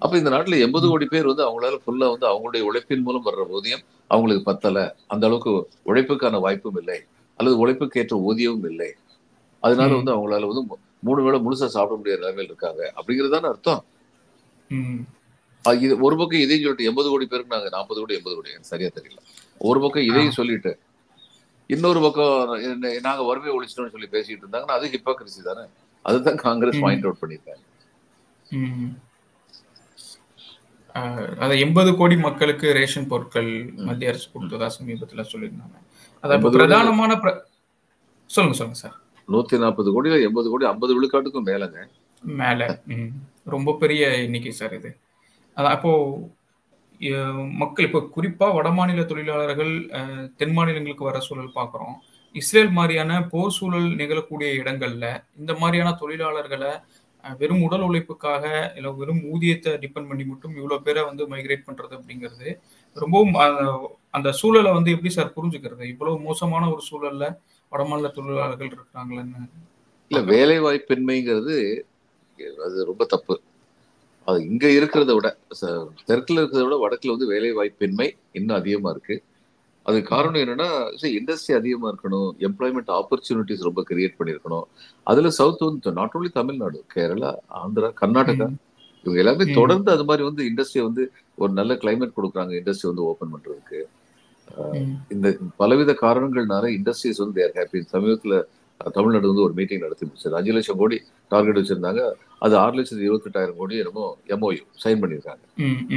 அப்ப 0.00 0.14
இந்த 0.20 0.30
நாட்டுல 0.32 0.56
எண்பது 0.64 0.86
கோடி 0.90 1.06
பேர் 1.10 1.28
வந்து 1.30 1.44
அவங்களால 1.46 1.76
ஃபுல்லா 1.82 2.06
வந்து 2.12 2.26
அவங்களுடைய 2.30 2.62
உழைப்பின் 2.68 3.04
மூலம் 3.06 3.26
வர்ற 3.26 3.42
ஊதியம் 3.56 3.82
அவங்களுக்கு 4.10 4.42
பத்தல 4.48 4.78
அந்த 5.12 5.24
அளவுக்கு 5.28 5.52
உழைப்புக்கான 5.86 6.40
வாய்ப்பும் 6.44 6.78
இல்லை 6.80 6.98
அல்லது 7.38 7.56
உழைப்புக்கு 7.62 8.00
ஏற்ற 8.02 8.16
ஊதியமும் 8.28 8.68
இல்லை 8.72 8.90
அதனால. 9.62 9.90
வந்து 9.98 10.14
அவங்களால 10.14 10.48
வந்து 10.50 10.64
மூணு 11.02 11.22
வேளை 11.22 11.40
முழுசா 11.40 11.66
சாப்பிட 11.66 11.94
முடியாத 11.94 12.20
நிலைமையில் 12.20 12.44
இருக்காங்க. 12.44 12.92
அப்படிங்கிறது 12.96 13.30
தானே 13.30 13.48
அர்த்தம் 13.48 13.84
இது 15.80 15.98
ஒரு 15.98 16.16
பக்கம் 16.16 16.40
இதையும் 16.40 16.60
சொல்லிட்டு 16.60 16.84
எண்பது 16.84 17.08
கோடி 17.08 17.26
பேருக்கு 17.26 17.56
நாங்க 17.56 17.70
நாற்பது 17.70 18.00
கோடி 18.00 18.14
எண்பது 18.14 18.36
கோடி. 18.36 18.50
சரியா 18.60 18.88
தெரியல. 18.88 19.16
ஒரு 19.58 19.80
பக்கம் 19.80 20.02
இதையும் 20.02 20.30
சொல்லிட்டு 20.30 20.78
இன்னொரு 21.66 22.00
பக்கம் 22.00 22.60
நாங்க 23.00 23.22
வறுமையை 23.22 23.60
ஒழிச்சிட்டோம்னு 23.60 23.90
சொல்லி 23.90 24.08
பேசிட்டு 24.10 24.38
இருந்தாங்கன்னா 24.42 24.60
அது 24.60 24.88
ஹிப்போக்ரசி 24.88 25.42
தானே. 25.44 25.66
அதுதான் 26.02 26.34
காங்கிரஸ். 26.34 26.80
பாயிண்ட் 26.80 27.04
அவுட் 27.04 27.18
பண்ணியிருக்காங்க. 27.20 27.70
அது 31.38 31.58
எண்பது 31.58 31.96
கோடி 31.96 32.16
மக்களுக்கு 32.16 32.72
ரேஷன் 32.72 33.06
பொருட்கள் 33.06 33.72
மத்திய 33.76 34.10
அரசு 34.10 34.28
கொடுத்ததா 34.34 34.70
சமீபத்துல 34.80 35.24
சொல்லியிருந்தாங்க. 35.32 35.78
அது 36.20 36.34
அப்ப 36.34 36.50
80 36.50 36.52
கோடி- 36.52 36.56
பிரதானமான 36.56 37.14
பிர- 37.14 37.40
சொல்லுங்க 38.26 38.58
சொல்லுங்க 38.58 38.74
சார். 38.74 39.00
நூத்தி 39.28 39.56
நாற்பது 39.58 39.90
கோடியில 39.92 40.20
எண்பது 40.22 40.48
கோடி 40.50 40.64
ஐம்பது 40.66 40.92
விழுக்காட்டுக்கும் 40.96 41.48
மேலங்க. 41.48 41.78
மேல. 42.22 42.60
ம். 42.94 43.10
ரொம்ப 43.46 43.70
பெரிய 43.74 44.02
எண்ணிக்கை 44.24 44.52
சார் 44.52 44.74
இது. 44.74 44.90
அது 45.56 45.68
அப்போ 45.68 45.92
மக்கள் 47.60 47.86
இப்போ 47.86 48.00
குறிப்பா 48.16 48.46
வடமாநில 48.56 49.04
தொழிலாளர்கள் 49.04 49.72
தென் 50.36 50.52
மாநிலங்களுக்கு 50.52 51.08
வர 51.08 51.18
சூழல் 51.20 51.56
பார்க்குறோம் 51.56 51.94
இஸ்ரேல் 52.34 52.70
மாதிரியான 52.70 53.12
போர் 53.32 53.56
சூழல் 53.56 53.88
நிகழக்கூடிய 53.96 54.50
இடங்கள்ல 54.60 55.06
இந்த 55.36 55.52
மாதிரியான 55.54 55.90
தொழிலாளர்களை 56.00 56.70
வெறும் 57.24 57.62
உடல் 57.62 57.84
உழைப்புக்காக 57.88 58.44
இல்லை 58.76 58.90
வெறும் 58.96 59.20
ஊதியத்தை 59.32 59.72
டிபெண்ட் 59.82 60.08
பண்ணி 60.08 60.24
மட்டும் 60.24 60.54
இவ்வளோ 60.56 60.78
பேரை 60.78 61.02
வந்து 61.04 61.24
மைக்ரேட் 61.26 61.66
பண்றது 61.66 61.92
அப்படிங்கிறது 61.98 62.48
ரொம்பவும் 62.96 63.34
அந்த 64.14 64.28
சூழலை 64.40 64.72
வந்து 64.72 64.90
எப்படி 64.90 65.10
சார் 65.10 65.34
புரிஞ்சுக்கிறது? 65.36 65.84
இவ்வளவு 65.92 66.16
மோசமான 66.20 66.64
ஒரு 66.70 66.82
சூழல்ல 66.90 67.26
வடமாநில 67.72 68.10
தொழிலாளர்கள் 68.16 68.70
இருக்கிறாங்களன்னு 68.70 69.42
இல்ல 70.10 70.20
வேலை 70.30 70.56
வாய்ப்பின்மைங்கிறது 70.64 71.56
அது 72.64 72.86
ரொம்ப 72.90 73.04
தப்பு 73.12 73.34
அது 74.28 74.38
இங்க 74.48 74.66
இருக்கிறத 74.76 75.12
விட 75.16 75.28
தெற்குல 76.08 76.40
இருக்கிறத 76.40 76.64
விட 76.64 76.76
வடக்குல 76.82 77.14
வந்து 77.14 77.30
வேலை 77.32 77.52
வாய்ப்பின்மை 77.58 78.08
இன்னும் 78.38 78.58
அதிகமா 78.58 78.90
இருக்கு 78.94 79.16
அது 79.86 79.98
காரணம் 80.10 80.42
என்னன்னா 80.42 80.68
இண்டஸ்ட்ரி 81.12 81.54
அதிகமா 81.56 81.86
இருக்கணும் 81.92 82.28
எம்ப்ளாய்மெண்ட் 82.48 82.90
ஆப்பர்ச்சுனிட்டிஸ் 82.98 83.66
ரொம்ப 83.68 83.82
கிரியேட் 83.88 84.18
பண்ணியிருக்கணும் 84.18 84.66
அதுல 85.06 85.30
சவுத் 85.38 85.58
வந்து 85.60 85.92
நாட் 85.98 86.12
ஓன்லி 86.12 86.30
தமிழ்நாடு 86.32 86.78
கேரளா 86.94 87.30
ஆந்திரா 87.60 87.88
கர்நாடகா. 88.00 88.46
இவங்க 89.04 89.18
எல்லாமே. 89.22 89.44
தொடர்ந்து 89.58 89.90
அது 89.94 90.04
மாதிரி 90.08 90.24
வந்து 90.28 90.42
இண்டஸ்ட்ரி 90.50 90.80
வந்து 90.82 91.04
ஒரு 91.38 91.52
நல்ல 91.52 91.74
கிளைமேட் 91.82 92.16
கொடுக்குறாங்க 92.16 92.52
இண்டஸ்ட்ரி 92.60 92.88
வந்து 92.90 93.06
ஓபன் 93.08 93.32
பண்றதுக்கு. 93.34 93.80
இந்த 95.14 95.28
பலவித 95.60 95.92
காரணங்கள்னால 96.00 96.68
இண்டஸ்ட்ரீஸ் 96.78 97.20
வந்து 97.22 97.36
தேர் 97.38 97.54
ஹாப்பி 97.58 97.80
சமீபத்துல 97.94 98.36
தமிழ்நாடு 98.96 99.30
வந்து 99.30 99.42
ஒரு 99.42 99.54
மீட்டிங் 99.58 99.82
நடத்தி 99.84 100.04
முடிச்சது 100.06 100.38
அஞ்சு 100.38 100.52
லட்சம் 100.52 100.78
கோடி 100.82 100.96
டார்கெட் 101.28 101.58
வச்சிருந்தாங்க. 101.58 102.02
அது 102.44 102.54
ஆறு 102.62 102.74
லட்சத்தி 102.78 103.04
இருபத்தெட்டாயிரம் 103.08 103.58
கோடி 103.60 103.74
என்னமோ 103.82 104.04
எம்ஓயு 104.34 104.62
சைன் 104.84 105.00
பண்ணியிருக்காங்க. 105.02 105.44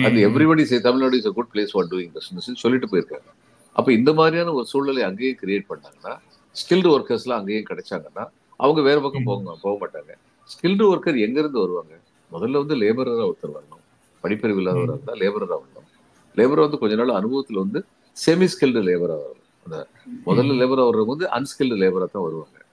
அது 0.08 0.18
everybody 0.28 0.64
say 0.72 0.80
Tamil Nadu 0.88 1.18
is 1.18 1.28
good 1.38 1.52
place 1.54 1.74
for 1.74 1.90
doing 1.92 2.12
business 2.18 2.62
சொல்லிட்டு 2.64 2.90
போயிருக்காங்க. 2.92 3.30
அப்ப 3.76 3.90
இந்த 3.94 4.14
மாதிரியான 4.14 4.54
ஒரு 4.54 4.66
சூழ்நிலை 4.66 5.04
அங்கேயே 5.04 5.32
கிரியேட் 5.42 5.66
பண்ணாங்கன்னா 5.72 6.14
ஸ்கில்டு 6.56 6.92
ஒர்க்கர்ஸ்லாம் 6.96 7.40
அங்கேயும் 7.42 7.70
கிடைச்சாங்கன்னா 7.70 8.26
அவங்க 8.60 8.82
வேற 8.82 8.98
பக்கம். 9.06 9.28
போக 9.30 9.56
போக 9.64 9.76
மாட்டாங்க. 9.82 10.12
ஸ்கில்டு 10.54 10.84
ஒர்க்கர் 10.92 11.18
எங்க 11.26 11.38
இருந்து 11.40 11.60
வருவாங்க? 11.64 11.94
முதல்ல 12.32 12.62
வந்து 12.64 12.76
லேபரரா 12.84 13.26
ஒருத்தர் 13.30 13.56
வரணும். 13.58 13.82
படிப்பறிவு 14.24 14.60
இல்லாதவராக. 14.62 14.96
இருந்தால் 14.96 15.22
லேபரரா 15.24 15.56
வரணும். 15.60 15.90
லேபர் 16.38 16.64
வந்து 16.64 16.80
கொஞ்ச 16.80 16.96
நாள் 17.00 17.18
அனுபவத்துல 17.20 17.62
வந்து 17.64 17.80
செமி 18.26 18.48
ஸ்கில்டு 18.48 18.82
லேபரா 18.82 19.18
வரணும் 19.18 19.44
அந்த 19.64 19.88
முதல்ல 20.26 20.48
ம். 20.48 20.60
லேபரா 20.60 20.84
வர்றவங்க 20.84 21.06
வந்து 21.06 21.26
அன்ஸ்கில்டு 21.26 21.78
லேபரா 21.78 22.06
தான் 22.12 22.24
வருவாங்க. 22.24 22.64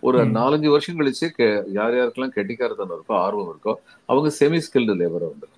ஒரு. 0.00 0.24
நாலஞ்சு 0.24 0.68
வருஷம் 0.68 0.98
கழிச்சு 0.98 1.40
கே- 1.40 1.64
யார் 1.72 1.92
யாருக்கெல்லாம் 1.92 2.30
கெட்டிக்காரத்தனம் 2.36 2.98
இருக்கோ 2.98 3.12
ஆர்வம் 3.12 3.58
இருக்கோ 3.58 3.74
அவங்க 4.06 4.34
செமி 4.38 4.60
ஸ்கில்டு 4.60 4.94
லேபரா 4.94 5.30
வந்து 5.30 5.48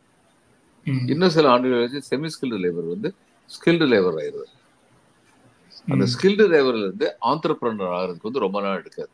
ம். 0.85 1.09
இன்னும் 1.09 1.31
சில 1.31 1.51
ஆண்டுகள் 1.51 1.89
கழிச்சு 1.89 2.13
செமி 2.15 2.27
ஸ்கில்டு 2.27 2.59
லேபர் 2.59 2.89
வந்து 2.89 3.15
ஸ்கில்டு 3.47 3.89
லேபர் 3.89 4.21
ஆயிடுது. 4.21 4.45
அந்த. 5.89 6.05
ஸ்கில்டு 6.05 6.49
லேபர்ல 6.49 6.79
இருந்து 6.79 7.17
ஆண்டர்பிரனர் 7.21 7.91
ஆகிறதுக்கு 7.91 8.23
வந்து 8.23 8.39
ரொம்ப 8.39 8.61
நாள் 8.61 8.79
எடுக்காது. 8.79 9.09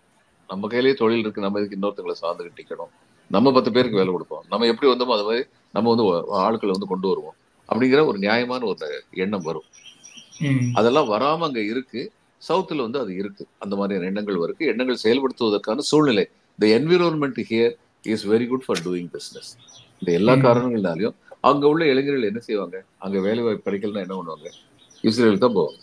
நம்ம 0.48 0.68
கையிலேயே 0.68 0.94
தொழில் 0.94 1.18
இருக்கு 1.18 1.40
நம்ம 1.40 1.60
இதுக்கு 1.60 1.78
இன்னொருத்தங்களை 1.78 2.14
சார்ந்துக்கிட்டு 2.20 2.58
நிக்கணும் 2.64 2.90
நம்ம 3.30 3.52
பத்து 3.52 3.72
பேருக்கு 3.72 3.96
வேலை 3.96 4.12
கொடுப்போம். 4.12 4.44
நம்ம 4.48 4.66
எப்படி 4.66 4.92
வந்தோமோ 4.92 5.12
அது 5.12 5.22
மாதிரி 5.22 5.44
நம்ம 5.72 5.94
வந்து 5.94 6.30
ஆட்களை 6.30 6.74
வந்து 6.78 6.86
கொண்டு 6.86 7.08
வருவோம். 7.08 7.34
அப்படிங்கிற 7.68 8.06
ஒரு 8.06 8.18
நியாயமான 8.18 8.64
ஒரு 8.64 9.04
எண்ணம் 9.10 9.42
வரும். 9.42 9.62
அதெல்லாம் 10.74 11.08
வராம 11.14 11.46
அங்க 11.48 11.60
இருக்கு. 11.72 12.02
சவுத்துல 12.42 12.84
வந்து 12.86 13.00
அது 13.00 13.12
இருக்கு. 13.16 13.44
அந்த 13.58 13.76
மாதிரியான 13.76 14.08
எண்ணங்கள் 14.10 14.38
இருக்கு. 14.46 14.64
எண்ணங்கள் 14.66 15.02
செயல்படுத்துவதற்கான 15.04 15.84
சூழ்நிலை. 15.90 16.24
இந்த 16.58 16.66
environment 16.78 17.40
here 17.50 17.74
is 18.14 18.26
very 18.32 18.46
good 18.48 18.64
for 18.66 18.82
doing 18.86 19.10
business 19.16 19.50
இந்த 20.00 20.12
எல்லா. 20.18 20.34
காரணங்கள்னாலையும் 20.46 21.16
அங்க 21.50 21.64
உள்ள 21.68 21.82
இளைஞர்கள் 21.92 22.28
என்ன 22.30 22.40
செய்வாங்க? 22.48 22.76
அங்க 22.98 23.18
வேலை 23.20 23.42
வாய்ப்பு 23.42 23.66
கிடைக்கலன்னா 23.68 24.04
என்ன 24.06 24.16
பண்ணுவாங்க? 24.18 24.48
இஸ்ரேல் 25.04 25.42
தான் 25.44 25.56
போவாங்க. 25.56 25.80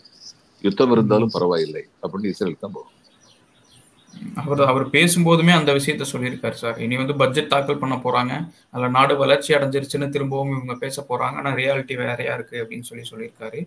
யுத்தம் 0.64 0.92
இருந்தாலும் 0.94 1.34
பரவாயில்லை 1.34 1.82
அப்படின்னு 2.02 2.32
இஸ்ரேல் 2.34 2.64
தான் 2.64 2.74
போவாங்க. 2.76 2.96
அவர் 4.34 4.62
அவர் 4.70 4.84
பேசும்போதுமே 4.94 5.52
அந்த 5.58 5.70
விஷயத்த 5.72 6.04
சொல்லியிருக்காரு 6.12 6.56
சார். 6.62 6.78
இனி 6.78 6.96
வந்து 6.96 7.14
பட்ஜெட் 7.14 7.52
தாக்கல் 7.52 7.78
பண்ண 7.78 7.96
போறாங்க. 7.96 8.32
அதில் 8.70 8.94
நாடு 8.96 9.16
வளர்ச்சி 9.16 9.54
அடைஞ்சிருச்சுன்னு 9.54 10.08
திரும்பவும் 10.08 10.52
இவங்க 10.56 10.74
பேச 10.74 11.04
போறாங்க. 11.10 11.36
ஆனால் 11.42 11.54
ரியாலிட்டி 11.54 11.96
வேறையா 12.02 12.34
இருக்கு 12.34 12.56
அப்படின்னு 12.62 12.88
சொல்லி 12.90 13.04
சொல்லியிருக்காரு. 13.12 13.60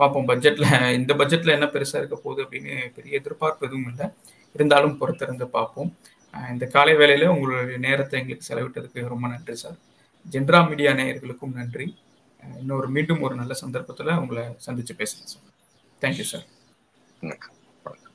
பார்ப்போம். 0.00 0.28
பட்ஜெட்ல 0.30 0.66
இந்த 0.98 1.12
பட்ஜெட்ல 1.20 1.56
என்ன 1.56 1.66
பெருசா 1.74 1.96
இருக்க 2.00 2.16
போகுது 2.24 2.40
அப்படின்னு 2.44 2.74
பெரிய 2.96 3.18
எதிர்பார்ப்பு 3.20 3.66
எதுவும் 3.68 3.88
இல்லை. 3.92 4.06
இருந்தாலும் 4.56 4.98
பொறுத்திருந்து 5.00 5.46
பார்ப்போம். 5.58 5.90
இந்த 6.52 6.64
காலை 6.74 6.94
வேலையில் 7.00 7.32
உங்களுடைய 7.34 7.78
நேரத்தை 7.86 8.16
எங்களுக்கு 8.20 8.48
செலவிட்டதுக்கு 8.50 9.12
ரொம்ப 9.14 9.26
நன்றி 9.34 9.56
சார் 9.62 9.78
ஜென்ரா 10.34 10.60
மீடியா 10.70 10.92
நேயர்களுக்கும் 11.00 11.56
நன்றி. 11.60 11.86
இன்னொரு 12.62 12.88
மீண்டும் 12.96 13.24
ஒரு 13.26 13.34
நல்ல 13.40 13.54
சந்தர்ப்பத்தில் 13.62 14.18
உங்களை 14.22 14.44
சந்திச்சு 14.66 14.96
பேசுறேன் 15.00 15.32
சார் 15.32 15.48
தேங்க்யூ 16.02 16.26
சார் 16.32 16.46
வணக்கம். 17.22 17.56
வணக்கம். 17.86 18.14